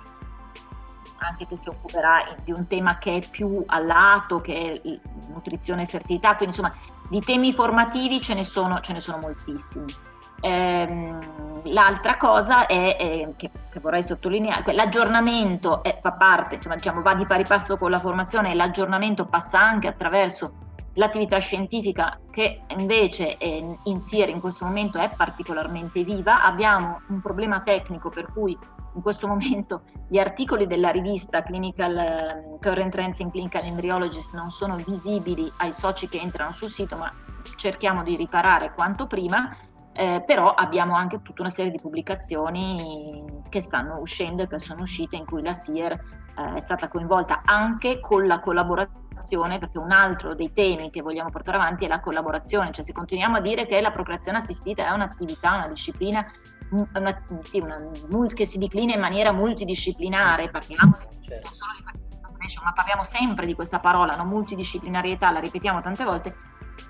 anche 1.17 1.47
che 1.47 1.55
si 1.55 1.69
occuperà 1.69 2.35
di 2.43 2.51
un 2.51 2.67
tema 2.67 2.97
che 2.97 3.15
è 3.15 3.29
più 3.29 3.63
a 3.65 3.79
lato, 3.79 4.41
che 4.41 4.81
è 4.83 4.99
nutrizione 5.29 5.83
e 5.83 5.85
fertilità, 5.85 6.35
quindi 6.35 6.57
insomma 6.57 6.73
di 7.09 7.21
temi 7.21 7.53
formativi 7.53 8.19
ce 8.19 8.33
ne 8.33 8.43
sono, 8.43 8.79
ce 8.81 8.93
ne 8.93 8.99
sono 8.99 9.19
moltissimi. 9.19 9.95
Ehm, 10.41 11.61
l'altra 11.71 12.17
cosa 12.17 12.65
è, 12.65 12.97
è 12.97 13.29
che, 13.37 13.49
che, 13.69 13.79
vorrei 13.79 14.03
sottolineare, 14.03 14.73
l'aggiornamento 14.73 15.81
è, 15.83 15.97
fa 16.01 16.11
parte, 16.11 16.55
insomma, 16.55 16.75
diciamo, 16.75 17.01
va 17.01 17.15
di 17.15 17.25
pari 17.25 17.45
passo 17.45 17.77
con 17.77 17.89
la 17.89 17.99
formazione 17.99 18.51
e 18.51 18.55
l'aggiornamento 18.55 19.25
passa 19.25 19.59
anche 19.59 19.87
attraverso 19.87 20.72
L'attività 20.95 21.39
scientifica 21.39 22.19
che 22.29 22.61
invece 22.75 23.37
in 23.39 23.99
SIR 23.99 24.29
in 24.29 24.39
questo 24.39 24.65
momento 24.65 24.99
è 24.99 25.09
particolarmente 25.15 26.03
viva, 26.03 26.43
abbiamo 26.43 27.01
un 27.07 27.19
problema 27.19 27.61
tecnico 27.61 28.09
per 28.09 28.31
cui 28.31 28.57
in 28.95 29.01
questo 29.01 29.27
momento 29.27 29.79
gli 30.07 30.17
articoli 30.17 30.67
della 30.67 30.91
rivista 30.91 31.41
Clinical 31.41 31.97
ehm, 31.97 32.59
Current 32.59 32.91
Trends 32.91 33.19
in 33.19 33.31
Clinical 33.31 33.63
Embryologist 33.63 34.33
non 34.33 34.51
sono 34.51 34.75
visibili 34.75 35.51
ai 35.57 35.73
soci 35.73 36.07
che 36.07 36.19
entrano 36.19 36.51
sul 36.51 36.69
sito, 36.69 36.95
ma 36.95 37.11
cerchiamo 37.55 38.03
di 38.03 38.15
riparare 38.15 38.73
quanto 38.73 39.07
prima. 39.07 39.55
Eh, 39.95 40.23
però 40.25 40.53
abbiamo 40.53 40.95
anche 40.95 41.21
tutta 41.21 41.41
una 41.41 41.51
serie 41.51 41.69
di 41.69 41.79
pubblicazioni 41.79 43.41
che 43.49 43.61
stanno 43.61 43.99
uscendo 43.99 44.41
e 44.41 44.47
che 44.47 44.57
sono 44.57 44.81
uscite 44.81 45.15
in 45.15 45.25
cui 45.25 45.43
la 45.43 45.53
SIR 45.53 45.91
eh, 45.91 46.55
è 46.55 46.59
stata 46.59 46.87
coinvolta 46.87 47.41
anche 47.45 47.99
con 47.99 48.25
la 48.25 48.39
collaborazione 48.39 49.02
perché 49.59 49.77
un 49.77 49.91
altro 49.91 50.35
dei 50.35 50.51
temi 50.53 50.89
che 50.89 51.01
vogliamo 51.01 51.29
portare 51.29 51.57
avanti 51.57 51.85
è 51.85 51.87
la 51.87 51.99
collaborazione, 51.99 52.71
cioè 52.71 52.83
se 52.83 52.93
continuiamo 52.93 53.37
a 53.37 53.41
dire 53.41 53.65
che 53.65 53.79
la 53.81 53.91
procreazione 53.91 54.37
assistita 54.37 54.87
è 54.87 54.91
un'attività, 54.91 55.55
una 55.55 55.67
disciplina 55.67 56.25
una, 56.71 57.23
sì, 57.41 57.59
una, 57.59 57.77
che 58.33 58.45
si 58.45 58.57
declina 58.57 58.93
in 58.93 58.99
maniera 58.99 59.31
multidisciplinare, 59.31 60.49
parliamo 60.49 60.97
certo. 61.21 61.41
non 61.45 61.53
solo 61.53 61.71
di 61.77 61.83
ma 62.61 62.73
parliamo 62.73 63.03
sempre 63.03 63.45
di 63.45 63.53
questa 63.53 63.79
parola, 63.79 64.15
no? 64.15 64.25
multidisciplinarietà, 64.25 65.31
la 65.31 65.39
ripetiamo 65.39 65.79
tante 65.79 66.03
volte, 66.03 66.35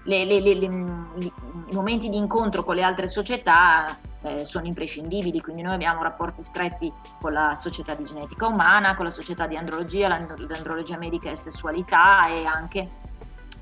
le, 0.04 0.26
le, 0.26 0.40
le, 0.40 0.54
i 0.54 1.74
momenti 1.74 2.10
di 2.10 2.18
incontro 2.18 2.64
con 2.64 2.76
le 2.76 2.84
altre 2.84 3.08
società 3.08 3.98
eh, 4.22 4.46
sono 4.46 4.66
imprescindibili, 4.66 5.42
quindi 5.42 5.62
noi 5.62 5.74
abbiamo 5.76 6.02
rapporti 6.02 6.44
stretti 6.44 6.92
con 7.20 7.34
la 7.34 7.56
società 7.56 7.94
di 7.94 8.04
genetica 8.04 8.48
umana, 8.48 8.96
con 8.96 9.06
la 9.06 9.12
società 9.12 9.48
di 9.48 9.58
andrologia, 9.58 10.08
l'andrologia 10.08 10.98
medica 10.98 11.30
e 11.30 11.36
sessualità 11.36 12.28
e 12.28 12.46
anche 12.46 12.90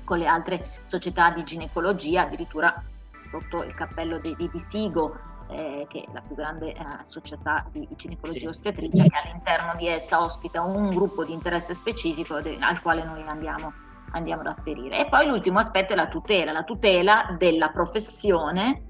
con 0.04 0.18
le 0.18 0.26
altre 0.26 0.70
società 0.86 1.30
di 1.30 1.44
ginecologia, 1.44 2.22
addirittura 2.22 2.82
sotto 3.30 3.62
il 3.62 3.74
cappello 3.74 4.18
di, 4.18 4.34
di, 4.36 4.48
di 4.52 4.58
Sigo, 4.58 5.18
eh, 5.48 5.86
che 5.88 6.00
è 6.00 6.12
la 6.12 6.20
più 6.20 6.34
grande 6.34 6.72
eh, 6.72 6.84
società 7.02 7.64
di 7.70 7.86
ginecologia 7.96 8.40
sì. 8.40 8.46
ostetricia, 8.46 9.04
che 9.04 9.18
all'interno 9.24 9.74
di 9.76 9.86
essa 9.86 10.22
ospita 10.22 10.62
un 10.62 10.90
gruppo 10.94 11.24
di 11.24 11.32
interesse 11.32 11.74
specifico 11.74 12.40
de- 12.40 12.58
al 12.60 12.80
quale 12.80 13.04
noi 13.04 13.22
andiamo, 13.22 13.72
andiamo 14.12 14.42
ad 14.42 14.48
afferire. 14.48 14.98
E 14.98 15.08
poi 15.08 15.26
l'ultimo 15.26 15.58
aspetto 15.58 15.92
è 15.92 15.96
la 15.96 16.08
tutela, 16.08 16.52
la 16.52 16.64
tutela 16.64 17.34
della 17.38 17.68
professione 17.68 18.84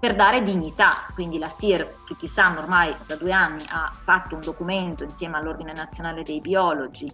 per 0.00 0.14
dare 0.14 0.42
dignità. 0.42 1.06
Quindi 1.14 1.38
la 1.38 1.48
SIR, 1.48 1.86
tutti 2.06 2.26
sanno, 2.26 2.60
ormai 2.60 2.96
da 3.06 3.16
due 3.16 3.32
anni 3.32 3.64
ha 3.68 3.92
fatto 4.02 4.34
un 4.34 4.40
documento 4.40 5.04
insieme 5.04 5.36
all'Ordine 5.36 5.72
Nazionale 5.72 6.22
dei 6.22 6.40
Biologi 6.40 7.12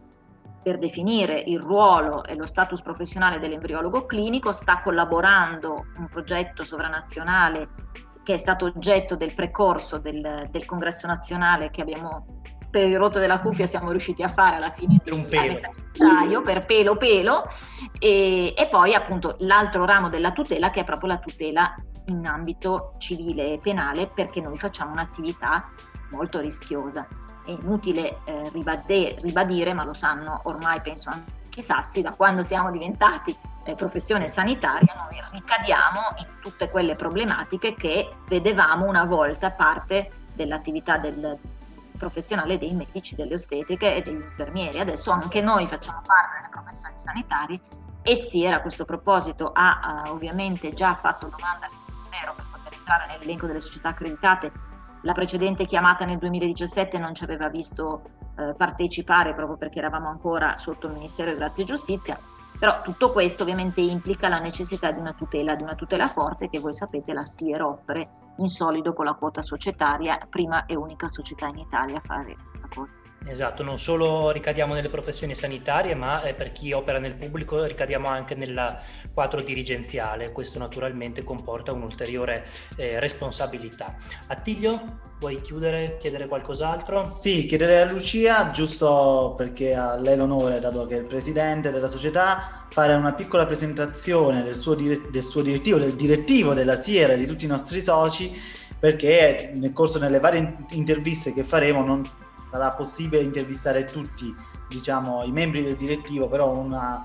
per 0.62 0.79
definire 0.79 1.38
il 1.38 1.61
ruolo 1.61 2.24
e 2.24 2.35
lo 2.35 2.46
status 2.46 2.83
professionale 2.83 3.38
dell'embriologo 3.38 4.05
clinico, 4.05 4.50
sta 4.50 4.81
collaborando 4.81 5.87
un 5.98 6.09
progetto 6.09 6.64
sovranazionale 6.64 7.68
che 8.24 8.35
è 8.35 8.37
stato 8.37 8.64
oggetto 8.64 9.14
del 9.14 9.33
precorso 9.33 9.98
del, 9.98 10.48
del 10.50 10.64
congresso 10.64 11.07
nazionale 11.07 11.70
che 11.70 11.83
abbiamo 11.83 12.36
per 12.70 12.87
il 12.87 12.98
rotto 12.98 13.18
della 13.18 13.40
cuffia 13.40 13.66
siamo 13.66 13.90
riusciti 13.90 14.22
a 14.22 14.29
fare 14.29 14.57
alla 14.57 14.70
fine 14.70 15.00
per 15.02 15.12
un 15.12 15.26
pelo. 15.26 15.61
per 16.42 16.66
pelo 16.66 16.96
pelo 16.96 17.44
e, 17.98 18.55
e 18.57 18.68
poi 18.68 18.94
appunto 18.94 19.37
l'altro 19.40 19.85
ramo 19.85 20.09
della 20.09 20.33
tutela 20.33 20.70
che 20.70 20.81
è 20.81 20.85
proprio 20.85 21.11
la 21.11 21.18
tutela 21.18 21.74
in 22.07 22.26
ambito 22.26 22.94
civile 22.98 23.55
e 23.55 23.59
penale 23.59 24.07
perché 24.07 24.40
noi 24.40 24.57
facciamo 24.57 24.92
un'attività 24.92 25.70
molto 26.11 26.40
rischiosa. 26.40 27.07
È 27.44 27.50
inutile 27.50 28.18
eh, 28.24 28.48
ribadire, 28.52 29.16
ribadire, 29.20 29.72
ma 29.72 29.85
lo 29.85 29.94
sanno 29.94 30.40
ormai 30.44 30.81
penso 30.81 31.11
anche 31.11 31.33
i 31.57 31.62
sassi, 31.62 32.02
da 32.02 32.12
quando 32.12 32.42
siamo 32.42 32.70
diventati 32.70 33.35
eh, 33.64 33.74
professione 33.74 34.29
sanitaria 34.29 34.94
noi 34.94 35.22
ricadiamo 35.33 36.00
in 36.18 36.26
tutte 36.40 36.70
quelle 36.70 36.94
problematiche 36.94 37.74
che 37.74 38.16
vedevamo 38.29 38.87
una 38.87 39.05
volta 39.05 39.50
parte 39.50 40.11
dell'attività 40.35 40.98
del 40.98 41.38
professionale 41.96 42.59
dei 42.59 42.74
medici, 42.74 43.14
delle 43.14 43.35
ostetiche 43.35 43.96
e 43.96 44.02
degli 44.02 44.22
infermieri. 44.22 44.78
Adesso 44.78 45.11
anche 45.11 45.40
noi 45.40 45.66
facciamo 45.66 46.02
parte 46.04 46.37
delle 46.37 46.48
professioni 46.50 46.98
sanitarie 46.98 47.59
e 48.02 48.14
si 48.14 48.44
era 48.44 48.56
a 48.56 48.61
questo 48.61 48.85
proposito 48.85 49.50
ha 49.52 50.04
uh, 50.06 50.11
ovviamente 50.12 50.72
già 50.72 50.94
fatto 50.94 51.26
domanda 51.26 51.66
al 51.66 51.72
Ministero 51.87 52.35
per 52.35 52.44
poter 52.52 52.72
entrare 52.74 53.06
nell'elenco 53.09 53.46
delle 53.46 53.61
società 53.61 53.88
accreditate 53.88 54.52
la 55.06 55.12
precedente 55.12 55.66
chiamata 55.66 56.04
nel 56.04 56.18
2017 56.18 56.98
non 56.98 57.14
ci 57.14 57.22
aveva 57.22 57.48
visto 57.48 58.02
eh, 58.37 58.54
partecipare 58.56 59.35
proprio 59.35 59.56
perché 59.56 59.78
eravamo 59.78 60.09
ancora 60.09 60.56
sotto 60.56 60.88
il 60.88 60.94
Ministero 60.94 61.30
di 61.30 61.37
Grazia 61.37 61.62
e 61.62 61.66
Giustizia, 61.66 62.18
però 62.59 62.82
tutto 62.82 63.12
questo 63.12 63.44
ovviamente 63.44 63.80
implica 63.80 64.28
la 64.28 64.40
necessità 64.40 64.90
di 64.90 64.98
una 64.98 65.12
tutela, 65.12 65.54
di 65.54 65.62
una 65.62 65.76
tutela 65.76 66.06
forte 66.06 66.48
che 66.48 66.59
voi 66.59 66.74
sapete 66.74 67.12
la 67.12 67.24
SIER 67.24 67.62
offre 67.62 68.09
in 68.38 68.49
solido 68.49 68.92
con 68.92 69.05
la 69.05 69.14
quota 69.14 69.42
societaria, 69.42 70.18
prima 70.29 70.66
e 70.66 70.77
unica 70.77 71.09
società 71.09 71.46
in 71.49 71.59
Italia 71.59 71.99
a 71.99 72.03
fare 72.05 72.37
questa 72.51 72.68
cosa. 72.75 73.06
Esatto, 73.28 73.64
non 73.64 73.76
solo 73.76 74.30
ricadiamo 74.30 74.72
nelle 74.72 74.88
professioni 74.88 75.34
sanitarie, 75.34 75.96
ma 75.96 76.22
eh, 76.22 76.32
per 76.32 76.52
chi 76.52 76.72
opera 76.72 76.98
nel 76.98 77.14
pubblico 77.14 77.64
ricadiamo 77.64 78.06
anche 78.06 78.36
nel 78.36 78.78
quadro 79.12 79.42
dirigenziale. 79.42 80.30
Questo 80.30 80.60
naturalmente 80.60 81.24
comporta 81.24 81.72
un'ulteriore 81.72 82.46
eh, 82.76 83.00
responsabilità. 83.00 83.96
Attilio, 84.28 85.00
vuoi 85.18 85.42
chiudere, 85.42 85.96
chiedere 85.98 86.28
qualcos'altro? 86.28 87.06
Sì, 87.08 87.46
chiederei 87.46 87.80
a 87.80 87.90
Lucia, 87.90 88.50
giusto 88.52 89.34
perché 89.36 89.74
a 89.74 89.98
lei 89.98 90.16
l'onore, 90.16 90.60
dato 90.60 90.86
che 90.86 90.94
è 90.94 90.98
il 90.98 91.06
presidente 91.06 91.72
della 91.72 91.88
società, 91.88 92.66
fare 92.70 92.94
una 92.94 93.12
piccola 93.12 93.44
presentazione 93.44 94.44
del 94.44 94.54
suo, 94.54 94.74
dire- 94.74 95.10
del 95.10 95.24
suo 95.24 95.42
direttivo, 95.42 95.78
del 95.78 95.94
direttivo 95.94 96.54
della 96.54 96.76
Sierra 96.76 97.14
e 97.14 97.16
di 97.16 97.26
tutti 97.26 97.44
i 97.44 97.48
nostri 97.48 97.82
soci, 97.82 98.40
perché 98.78 99.50
nel 99.52 99.72
corso 99.72 99.98
delle 99.98 100.20
varie 100.20 100.58
interviste 100.70 101.34
che 101.34 101.42
faremo 101.42 101.84
non 101.84 102.08
sarà 102.37 102.70
possibile 102.70 103.22
intervistare 103.22 103.85
tutti 103.85 104.35
diciamo, 104.68 105.22
i 105.25 105.31
membri 105.31 105.62
del 105.62 105.77
direttivo, 105.77 106.29
però 106.29 106.51
una 106.51 107.05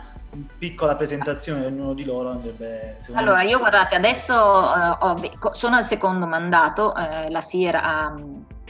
piccola 0.57 0.95
presentazione 0.95 1.61
di 1.61 1.65
ognuno 1.67 1.93
di 1.93 2.05
loro 2.05 2.29
andrebbe... 2.29 2.97
Allora, 3.13 3.43
io 3.43 3.59
guardate, 3.59 3.95
adesso 3.95 4.33
uh, 4.33 5.05
ho, 5.05 5.53
sono 5.53 5.75
al 5.75 5.83
secondo 5.83 6.25
mandato, 6.25 6.93
uh, 6.95 7.29
la 7.29 7.41
SIR 7.41 7.75
ha, 7.75 8.15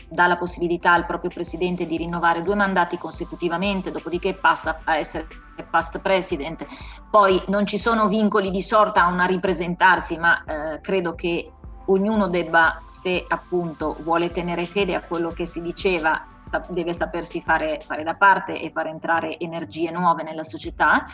dà 0.09 0.27
la 0.27 0.37
possibilità 0.37 0.93
al 0.93 1.05
proprio 1.05 1.29
presidente 1.29 1.85
di 1.85 1.97
rinnovare 1.97 2.41
due 2.41 2.55
mandati 2.55 2.97
consecutivamente, 2.97 3.91
dopodiché 3.91 4.33
passa 4.33 4.79
a 4.83 4.97
essere 4.97 5.27
past 5.69 5.99
president. 5.99 6.65
Poi 7.09 7.41
non 7.47 7.67
ci 7.67 7.77
sono 7.77 8.07
vincoli 8.07 8.49
di 8.49 8.63
sorta 8.63 9.03
a 9.03 9.11
una 9.11 9.25
ripresentarsi, 9.25 10.17
ma 10.17 10.43
uh, 10.45 10.81
credo 10.81 11.13
che 11.13 11.51
ognuno 11.85 12.27
debba, 12.27 12.81
se 12.89 13.23
appunto 13.27 13.97
vuole 13.99 14.31
tenere 14.31 14.65
fede 14.65 14.95
a 14.95 15.01
quello 15.01 15.29
che 15.29 15.45
si 15.45 15.61
diceva 15.61 16.25
deve 16.69 16.93
sapersi 16.93 17.41
fare, 17.41 17.79
fare 17.79 18.03
da 18.03 18.15
parte 18.15 18.59
e 18.59 18.71
far 18.71 18.87
entrare 18.87 19.37
energie 19.39 19.91
nuove 19.91 20.23
nella 20.23 20.43
società. 20.43 21.05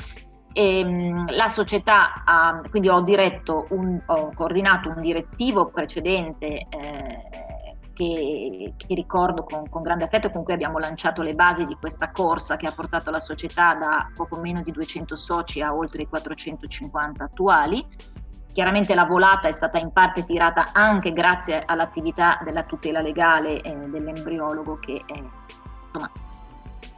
Ehm, 0.53 1.35
la 1.35 1.47
società 1.49 2.23
ha, 2.25 2.61
quindi 2.69 2.89
ho 2.89 3.01
diretto, 3.01 3.67
un, 3.69 4.01
ho 4.05 4.31
coordinato 4.33 4.89
un 4.89 5.01
direttivo 5.01 5.69
precedente 5.69 6.47
eh, 6.47 7.47
che, 7.93 8.73
che, 8.77 8.95
ricordo 8.95 9.43
con, 9.43 9.67
con, 9.69 9.81
grande 9.81 10.05
affetto, 10.05 10.29
con 10.29 10.43
cui 10.43 10.53
abbiamo 10.53 10.79
lanciato 10.79 11.21
le 11.21 11.33
basi 11.33 11.65
di 11.65 11.75
questa 11.75 12.11
corsa 12.11 12.55
che 12.55 12.67
ha 12.67 12.71
portato 12.71 13.11
la 13.11 13.19
società 13.19 13.73
da 13.73 14.11
poco 14.13 14.39
meno 14.39 14.61
di 14.61 14.71
200 14.71 15.15
soci 15.15 15.61
a 15.61 15.75
oltre 15.75 16.03
i 16.03 16.07
450 16.07 17.23
attuali 17.23 17.85
Chiaramente 18.57 18.95
la 18.95 19.03
volata 19.03 19.47
è 19.47 19.51
stata 19.51 19.77
in 19.77 19.91
parte 19.91 20.25
tirata 20.25 20.69
anche 20.73 21.13
grazie 21.13 21.61
all'attività 21.63 22.39
della 22.43 22.63
tutela 22.63 23.01
legale 23.01 23.61
eh, 23.61 23.71
dell'embriologo 23.71 24.79
che 24.79 25.03
è, 25.05 25.13
insomma, 25.13 26.11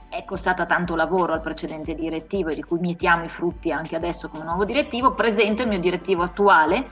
è 0.07 0.23
costata 0.23 0.65
tanto 0.65 0.95
lavoro 0.95 1.33
al 1.33 1.41
precedente 1.41 1.95
direttivo 1.95 2.47
e 2.47 2.55
di 2.55 2.63
cui 2.63 2.79
mietiamo 2.79 3.25
i 3.25 3.27
frutti 3.27 3.73
anche 3.73 3.97
adesso 3.97 4.29
come 4.29 4.45
nuovo 4.45 4.63
direttivo. 4.63 5.11
Presento 5.15 5.63
il 5.63 5.67
mio 5.67 5.79
direttivo 5.79 6.23
attuale, 6.23 6.91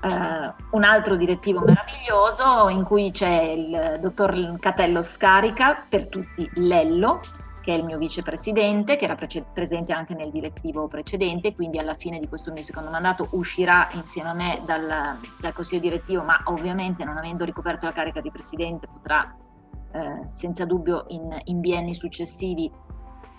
eh, 0.00 0.54
un 0.70 0.82
altro 0.82 1.16
direttivo 1.16 1.60
meraviglioso 1.60 2.70
in 2.70 2.84
cui 2.84 3.10
c'è 3.10 3.42
il 3.42 3.98
dottor 4.00 4.58
Catello 4.60 5.02
Scarica, 5.02 5.84
per 5.86 6.08
tutti 6.08 6.50
Lello, 6.54 7.20
che 7.64 7.72
è 7.72 7.76
il 7.76 7.84
mio 7.84 7.96
vicepresidente, 7.96 8.96
che 8.96 9.06
era 9.06 9.14
pre- 9.14 9.46
presente 9.54 9.94
anche 9.94 10.14
nel 10.14 10.30
direttivo 10.30 10.86
precedente, 10.86 11.54
quindi 11.54 11.78
alla 11.78 11.94
fine 11.94 12.18
di 12.18 12.28
questo 12.28 12.52
mio 12.52 12.60
secondo 12.60 12.90
mandato 12.90 13.28
uscirà 13.30 13.88
insieme 13.92 14.28
a 14.28 14.34
me 14.34 14.62
dal, 14.66 15.18
dal 15.40 15.52
consiglio 15.54 15.80
direttivo, 15.80 16.22
ma 16.22 16.38
ovviamente 16.44 17.04
non 17.04 17.16
avendo 17.16 17.46
ricoperto 17.46 17.86
la 17.86 17.92
carica 17.92 18.20
di 18.20 18.30
presidente 18.30 18.86
potrà 18.86 19.34
eh, 19.92 20.26
senza 20.26 20.66
dubbio 20.66 21.06
in, 21.08 21.34
in 21.44 21.60
bienni 21.60 21.94
successivi 21.94 22.70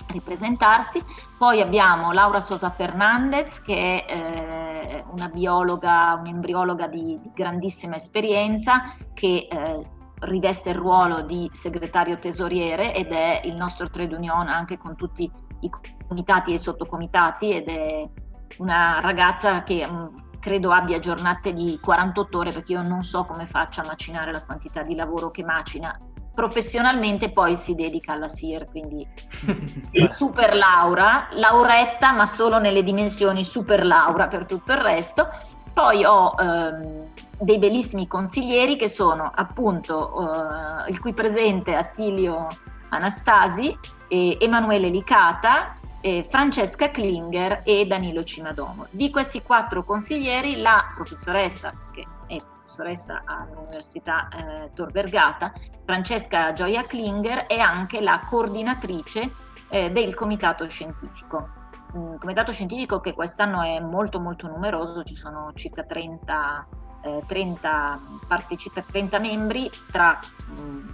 ripresentarsi. 0.07 1.03
Poi 1.37 1.61
abbiamo 1.61 2.11
Laura 2.11 2.39
Sosa 2.39 2.71
Fernandez, 2.71 3.61
che 3.61 4.05
è 4.05 4.11
eh, 4.11 5.03
una 5.11 5.29
biologa, 5.29 6.17
un'embriologa 6.19 6.87
di, 6.87 7.19
di, 7.21 7.31
grandissima 7.31 7.95
esperienza, 7.95 8.95
che 9.13 9.47
eh, 9.49 9.87
riveste 10.25 10.69
il 10.69 10.75
ruolo 10.75 11.21
di 11.21 11.49
segretario 11.51 12.17
tesoriere 12.17 12.93
ed 12.93 13.11
è 13.11 13.41
il 13.45 13.55
nostro 13.55 13.89
trade 13.89 14.15
union 14.15 14.47
anche 14.47 14.77
con 14.77 14.95
tutti 14.95 15.29
i 15.61 15.69
comitati 16.07 16.51
e 16.51 16.55
i 16.55 16.59
sottocomitati 16.59 17.51
ed 17.51 17.67
è 17.67 18.09
una 18.57 18.99
ragazza 18.99 19.63
che 19.63 19.85
mh, 19.85 19.93
mm, 19.93 20.15
credo 20.39 20.71
abbia 20.71 20.99
giornate 20.99 21.53
di 21.53 21.79
48 21.81 22.37
ore 22.37 22.51
perché 22.51 22.73
io 22.73 22.81
non 22.81 23.03
so 23.03 23.25
come 23.25 23.45
faccia 23.45 23.81
a 23.81 23.87
macinare 23.87 24.31
la 24.31 24.43
quantità 24.43 24.83
di 24.83 24.95
lavoro 24.95 25.31
che 25.31 25.43
macina. 25.43 25.97
Professionalmente 26.35 27.31
poi 27.31 27.55
si 27.55 27.75
dedica 27.75 28.11
alla 28.11 28.27
SIR, 28.27 28.67
quindi 28.67 29.07
super 30.11 30.53
Laura, 30.53 31.29
lauretta 31.31 32.11
ma 32.11 32.25
solo 32.25 32.59
nelle 32.59 32.83
dimensioni 32.83 33.43
super 33.45 33.85
Laura 33.85 34.27
per 34.27 34.45
tutto 34.45 34.73
il 34.73 34.79
resto. 34.79 35.29
Poi 35.75 36.05
ho 36.05 36.35
ehm, 36.39 37.09
dei 37.37 37.59
bellissimi 37.59 38.07
consiglieri 38.07 38.77
che 38.77 38.87
sono 38.87 39.29
appunto 39.35 40.13
uh, 40.15 40.89
il 40.89 41.01
qui 41.01 41.13
presente 41.13 41.75
Attilio 41.75 42.47
Anastasi, 42.91 43.77
eh, 44.07 44.37
Emanuele 44.39 44.87
Licata, 44.87 45.75
eh, 45.99 46.25
Francesca 46.29 46.91
Klinger 46.91 47.63
e 47.65 47.85
Danilo 47.87 48.23
Cimadomo. 48.23 48.87
Di 48.89 49.09
questi 49.09 49.41
quattro 49.41 49.83
consiglieri 49.83 50.61
la 50.61 50.93
professoressa, 50.95 51.73
che 51.91 52.07
è 52.27 52.37
professoressa 52.37 53.23
all'Università 53.25 54.29
eh, 54.29 54.71
Tor 54.73 54.93
Vergata, 54.93 55.51
Francesca 55.83 56.53
Gioia 56.53 56.85
Klinger 56.85 57.47
è 57.47 57.59
anche 57.59 57.99
la 57.99 58.21
coordinatrice 58.29 59.29
eh, 59.67 59.91
del 59.91 60.13
comitato 60.13 60.69
scientifico. 60.69 61.54
Un 61.95 62.17
comitato 62.19 62.51
scientifico 62.51 62.99
che 62.99 63.13
quest'anno 63.13 63.61
è 63.61 63.79
molto 63.79 64.19
molto 64.19 64.47
numeroso, 64.47 65.03
ci 65.03 65.15
sono 65.15 65.51
circa 65.53 65.83
30 65.83 66.67
eh, 67.05 67.23
30, 67.25 67.99
partecipa- 68.27 68.81
30 68.81 69.19
membri 69.19 69.69
tra... 69.91 70.19
Mh, 70.47 70.59
mm, 70.59 70.89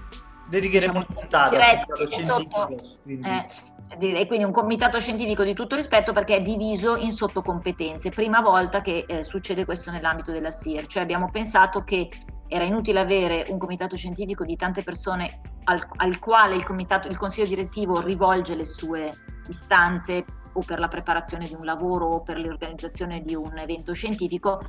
Dedicheremo 0.49 0.99
diciamo, 0.99 1.19
puntata 1.19 1.49
diretti, 1.49 2.23
sotto, 2.23 2.75
quindi. 3.03 3.25
Eh, 3.25 4.19
e 4.19 4.27
quindi 4.27 4.45
un 4.45 4.51
comitato 4.51 4.99
scientifico 4.99 5.43
di 5.43 5.53
tutto 5.53 5.75
rispetto 5.75 6.11
perché 6.11 6.35
è 6.37 6.41
diviso 6.41 6.97
in 6.97 7.11
sottocompetenze. 7.13 8.09
Prima 8.09 8.41
volta 8.41 8.81
che 8.81 9.05
eh, 9.07 9.23
succede 9.23 9.63
questo 9.63 9.91
nell'ambito 9.91 10.31
della 10.31 10.51
SIR, 10.51 10.87
cioè 10.87 11.03
abbiamo 11.03 11.29
pensato 11.29 11.83
che 11.83 12.09
era 12.47 12.65
inutile 12.65 12.99
avere 12.99 13.45
un 13.49 13.57
comitato 13.57 13.95
scientifico 13.95 14.43
di 14.43 14.57
tante 14.57 14.83
persone 14.83 15.39
al, 15.65 15.81
al 15.97 16.19
quale 16.19 16.55
il, 16.55 16.63
comitato, 16.65 17.07
il 17.07 17.17
consiglio 17.17 17.47
direttivo 17.47 18.01
rivolge 18.01 18.55
le 18.55 18.65
sue 18.65 19.09
istanze 19.47 20.25
o 20.53 20.61
per 20.65 20.79
la 20.79 20.87
preparazione 20.87 21.45
di 21.45 21.53
un 21.53 21.65
lavoro 21.65 22.07
o 22.07 22.21
per 22.21 22.39
l'organizzazione 22.39 23.21
di 23.21 23.35
un 23.35 23.57
evento 23.57 23.93
scientifico, 23.93 24.61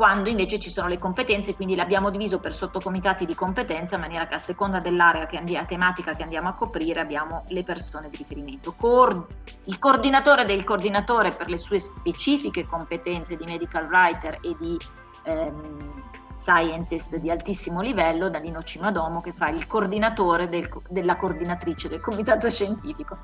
quando 0.00 0.30
invece 0.30 0.58
ci 0.58 0.70
sono 0.70 0.88
le 0.88 0.98
competenze, 0.98 1.54
quindi 1.54 1.74
l'abbiamo 1.74 2.08
diviso 2.08 2.38
per 2.38 2.54
sottocomitati 2.54 3.26
di 3.26 3.34
competenza 3.34 3.96
in 3.96 4.00
maniera 4.00 4.26
che 4.26 4.32
a 4.32 4.38
seconda 4.38 4.78
dell'area 4.78 5.26
che 5.26 5.36
andiamo, 5.36 5.66
tematica 5.66 6.14
che 6.14 6.22
andiamo 6.22 6.48
a 6.48 6.54
coprire 6.54 7.00
abbiamo 7.00 7.44
le 7.48 7.62
persone 7.62 8.08
di 8.08 8.16
riferimento. 8.16 8.72
Cor- 8.72 9.26
il 9.64 9.78
coordinatore 9.78 10.46
del 10.46 10.64
coordinatore 10.64 11.32
per 11.32 11.50
le 11.50 11.58
sue 11.58 11.78
specifiche 11.78 12.64
competenze 12.64 13.36
di 13.36 13.44
medical 13.44 13.88
writer 13.88 14.38
e 14.40 14.56
di 14.58 14.78
ehm, 15.24 16.02
scientist 16.34 17.16
di 17.16 17.30
altissimo 17.30 17.82
livello, 17.82 18.30
Danilo 18.30 18.62
Cimadomo, 18.62 19.20
che 19.20 19.32
fa 19.32 19.50
il 19.50 19.66
coordinatore 19.66 20.48
del, 20.48 20.66
della 20.88 21.16
coordinatrice 21.16 21.90
del 21.90 22.00
comitato 22.00 22.48
scientifico. 22.48 23.18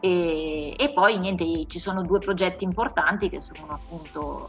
E, 0.00 0.74
e 0.78 0.92
poi 0.92 1.18
niente, 1.18 1.44
ci 1.66 1.78
sono 1.78 2.02
due 2.02 2.18
progetti 2.18 2.64
importanti 2.64 3.28
che 3.28 3.40
sono 3.40 3.74
appunto 3.74 4.48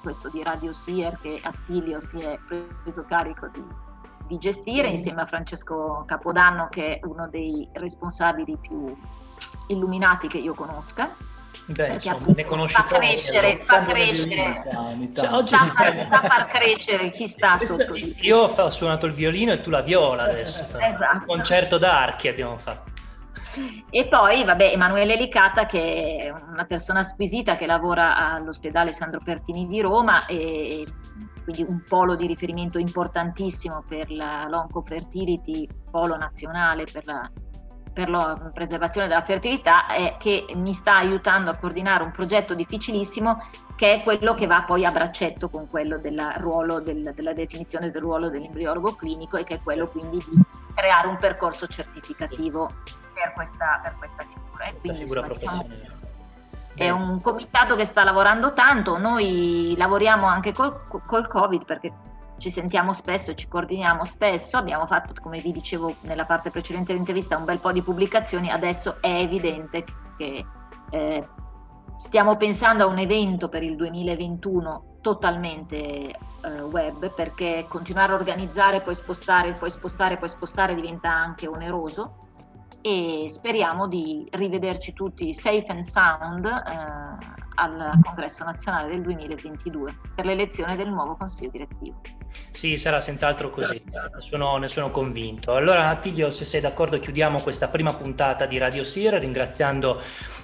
questo 0.00 0.28
di 0.28 0.42
Radio 0.42 0.72
Sier 0.72 1.18
che 1.20 1.40
Attilio 1.42 2.00
si 2.00 2.20
è 2.20 2.38
preso 2.82 3.04
carico 3.04 3.48
di, 3.48 3.64
di 4.26 4.38
gestire 4.38 4.88
insieme 4.88 5.22
a 5.22 5.26
Francesco 5.26 6.04
Capodanno 6.06 6.68
che 6.68 6.98
è 6.98 7.06
uno 7.06 7.28
dei 7.28 7.68
responsabili 7.72 8.56
più 8.56 8.96
illuminati 9.68 10.28
che 10.28 10.38
io 10.38 10.54
conosca. 10.54 11.34
Beh, 11.68 11.94
insomma, 11.94 12.26
ne 12.26 12.44
conosci 12.44 12.76
fa 12.76 12.84
crescere, 12.84 13.56
fa 13.56 13.82
crescere, 13.82 14.54
cioè, 15.14 15.32
oggi 15.32 15.56
sta, 15.56 15.72
far, 15.72 16.04
sta 16.04 16.20
far 16.20 16.46
crescere 16.46 17.10
chi 17.10 17.26
sta 17.26 17.56
Questa, 17.56 17.78
sotto. 17.78 17.94
Io 18.20 18.38
ho 18.38 18.70
suonato 18.70 19.06
il 19.06 19.12
violino 19.12 19.50
e 19.50 19.60
tu 19.62 19.70
la 19.70 19.80
viola 19.80 20.24
adesso. 20.24 20.62
esatto. 20.62 21.16
Un 21.16 21.24
concerto 21.26 21.78
d'archi 21.78 22.28
abbiamo 22.28 22.56
fatto. 22.56 22.95
E 23.90 24.06
poi, 24.06 24.44
vabbè, 24.44 24.72
Emanuele 24.72 25.16
Licata, 25.16 25.66
che 25.66 26.16
è 26.16 26.30
una 26.30 26.64
persona 26.64 27.02
squisita 27.02 27.56
che 27.56 27.66
lavora 27.66 28.16
all'ospedale 28.16 28.92
Sandro 28.92 29.20
Pertini 29.22 29.66
di 29.66 29.80
Roma 29.80 30.26
e 30.26 30.84
quindi 31.44 31.62
un 31.62 31.82
polo 31.88 32.16
di 32.16 32.26
riferimento 32.26 32.78
importantissimo 32.78 33.84
per 33.86 34.10
la 34.10 34.46
l'oncofertility, 34.48 35.68
polo 35.90 36.16
nazionale 36.16 36.84
per 36.90 37.06
la, 37.06 37.30
per 37.92 38.10
la 38.10 38.50
preservazione 38.52 39.06
della 39.06 39.22
fertilità, 39.22 39.86
è 39.86 40.16
che 40.18 40.44
mi 40.54 40.72
sta 40.72 40.96
aiutando 40.96 41.50
a 41.50 41.56
coordinare 41.56 42.02
un 42.02 42.10
progetto 42.10 42.54
difficilissimo 42.54 43.38
che 43.76 43.94
è 43.94 44.02
quello 44.02 44.34
che 44.34 44.46
va 44.46 44.64
poi 44.64 44.84
a 44.84 44.90
braccetto 44.90 45.48
con 45.48 45.68
quello 45.68 45.98
del 45.98 46.20
ruolo 46.38 46.80
del, 46.80 47.12
della 47.14 47.32
definizione 47.32 47.90
del 47.90 48.00
ruolo 48.00 48.30
dell'embriologo 48.30 48.94
clinico 48.94 49.36
e 49.36 49.44
che 49.44 49.56
è 49.56 49.60
quello 49.62 49.86
quindi 49.88 50.18
di 50.28 50.42
creare 50.74 51.06
un 51.06 51.16
percorso 51.18 51.66
certificativo 51.66 52.70
per 53.16 53.32
questa, 53.32 53.80
per 53.82 53.96
questa 53.96 54.24
figura. 54.24 54.64
E 54.64 54.74
quindi, 54.74 54.98
figura 54.98 55.26
diciamo, 55.26 55.66
è 56.74 56.90
un 56.90 57.20
comitato 57.22 57.74
che 57.74 57.86
sta 57.86 58.04
lavorando 58.04 58.52
tanto, 58.52 58.98
noi 58.98 59.74
lavoriamo 59.78 60.26
anche 60.26 60.52
col, 60.52 60.86
col 60.86 61.26
Covid 61.26 61.64
perché 61.64 61.92
ci 62.36 62.50
sentiamo 62.50 62.92
spesso, 62.92 63.34
ci 63.34 63.48
coordiniamo 63.48 64.04
spesso, 64.04 64.58
abbiamo 64.58 64.86
fatto, 64.86 65.14
come 65.22 65.40
vi 65.40 65.52
dicevo 65.52 65.94
nella 66.02 66.26
parte 66.26 66.50
precedente 66.50 66.92
dell'intervista, 66.92 67.38
un 67.38 67.46
bel 67.46 67.60
po' 67.60 67.72
di 67.72 67.80
pubblicazioni, 67.80 68.50
adesso 68.50 69.00
è 69.00 69.08
evidente 69.08 69.84
che 70.18 70.44
eh, 70.90 71.28
Stiamo 71.96 72.36
pensando 72.36 72.84
a 72.84 72.88
un 72.88 72.98
evento 72.98 73.48
per 73.48 73.62
il 73.62 73.74
2021 73.74 74.98
totalmente 75.00 75.76
eh, 76.10 76.60
web 76.70 77.10
perché 77.14 77.64
continuare 77.68 78.12
a 78.12 78.16
organizzare, 78.16 78.82
poi 78.82 78.94
spostare, 78.94 79.54
poi 79.54 79.70
spostare, 79.70 80.18
poi 80.18 80.28
spostare 80.28 80.74
diventa 80.74 81.10
anche 81.10 81.46
oneroso 81.46 82.25
e 82.86 83.28
speriamo 83.28 83.88
di 83.88 84.28
rivederci 84.30 84.92
tutti 84.92 85.34
safe 85.34 85.72
and 85.72 85.82
sound 85.82 86.46
eh, 86.46 87.44
al 87.56 87.98
Congresso 88.02 88.44
nazionale 88.44 88.88
del 88.88 89.02
2022 89.02 89.96
per 90.14 90.24
l'elezione 90.24 90.76
del 90.76 90.88
nuovo 90.88 91.16
Consiglio 91.16 91.50
direttivo. 91.50 92.00
Sì, 92.50 92.76
sarà 92.76 93.00
senz'altro 93.00 93.50
così, 93.50 93.80
ne 93.84 94.20
sono, 94.20 94.56
ne 94.56 94.68
sono, 94.68 94.90
convinto. 94.90 95.54
Allora, 95.54 95.88
Attilio, 95.88 96.30
se 96.30 96.44
sei 96.44 96.60
d'accordo, 96.60 96.98
chiudiamo 96.98 97.42
questa 97.42 97.68
prima 97.68 97.94
puntata 97.94 98.46
di 98.46 98.58
Radio 98.58 98.82
Sir 98.84 99.14
ringraziando 99.14 100.00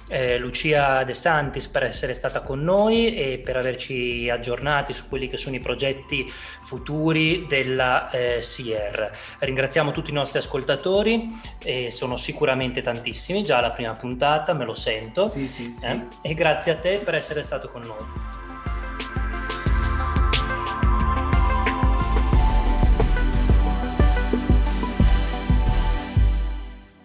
eh, 0.09 0.37
Lucia 0.37 1.03
De 1.03 1.13
Santis 1.13 1.67
per 1.67 1.83
essere 1.83 2.13
stata 2.13 2.41
con 2.41 2.61
noi 2.61 3.15
e 3.15 3.41
per 3.43 3.57
averci 3.57 4.29
aggiornati 4.29 4.93
su 4.93 5.07
quelli 5.07 5.27
che 5.27 5.37
sono 5.37 5.55
i 5.55 5.59
progetti 5.59 6.25
futuri 6.29 7.45
della 7.47 8.09
eh, 8.09 8.41
SIER. 8.41 9.11
Ringraziamo 9.39 9.91
tutti 9.91 10.11
i 10.11 10.13
nostri 10.13 10.37
ascoltatori, 10.39 11.27
e 11.63 11.89
sono 11.91 12.17
sicuramente 12.17 12.81
tantissimi, 12.81 13.43
già 13.43 13.59
la 13.59 13.71
prima 13.71 13.93
puntata, 13.93 14.53
me 14.53 14.65
lo 14.65 14.75
sento. 14.75 15.27
Sì, 15.27 15.47
sì, 15.47 15.63
sì. 15.63 15.85
Eh? 15.85 16.07
E 16.21 16.33
grazie 16.33 16.73
a 16.73 16.77
te 16.77 17.01
per 17.03 17.15
essere 17.15 17.41
stato 17.41 17.69
con 17.69 17.81
noi. 17.81 18.42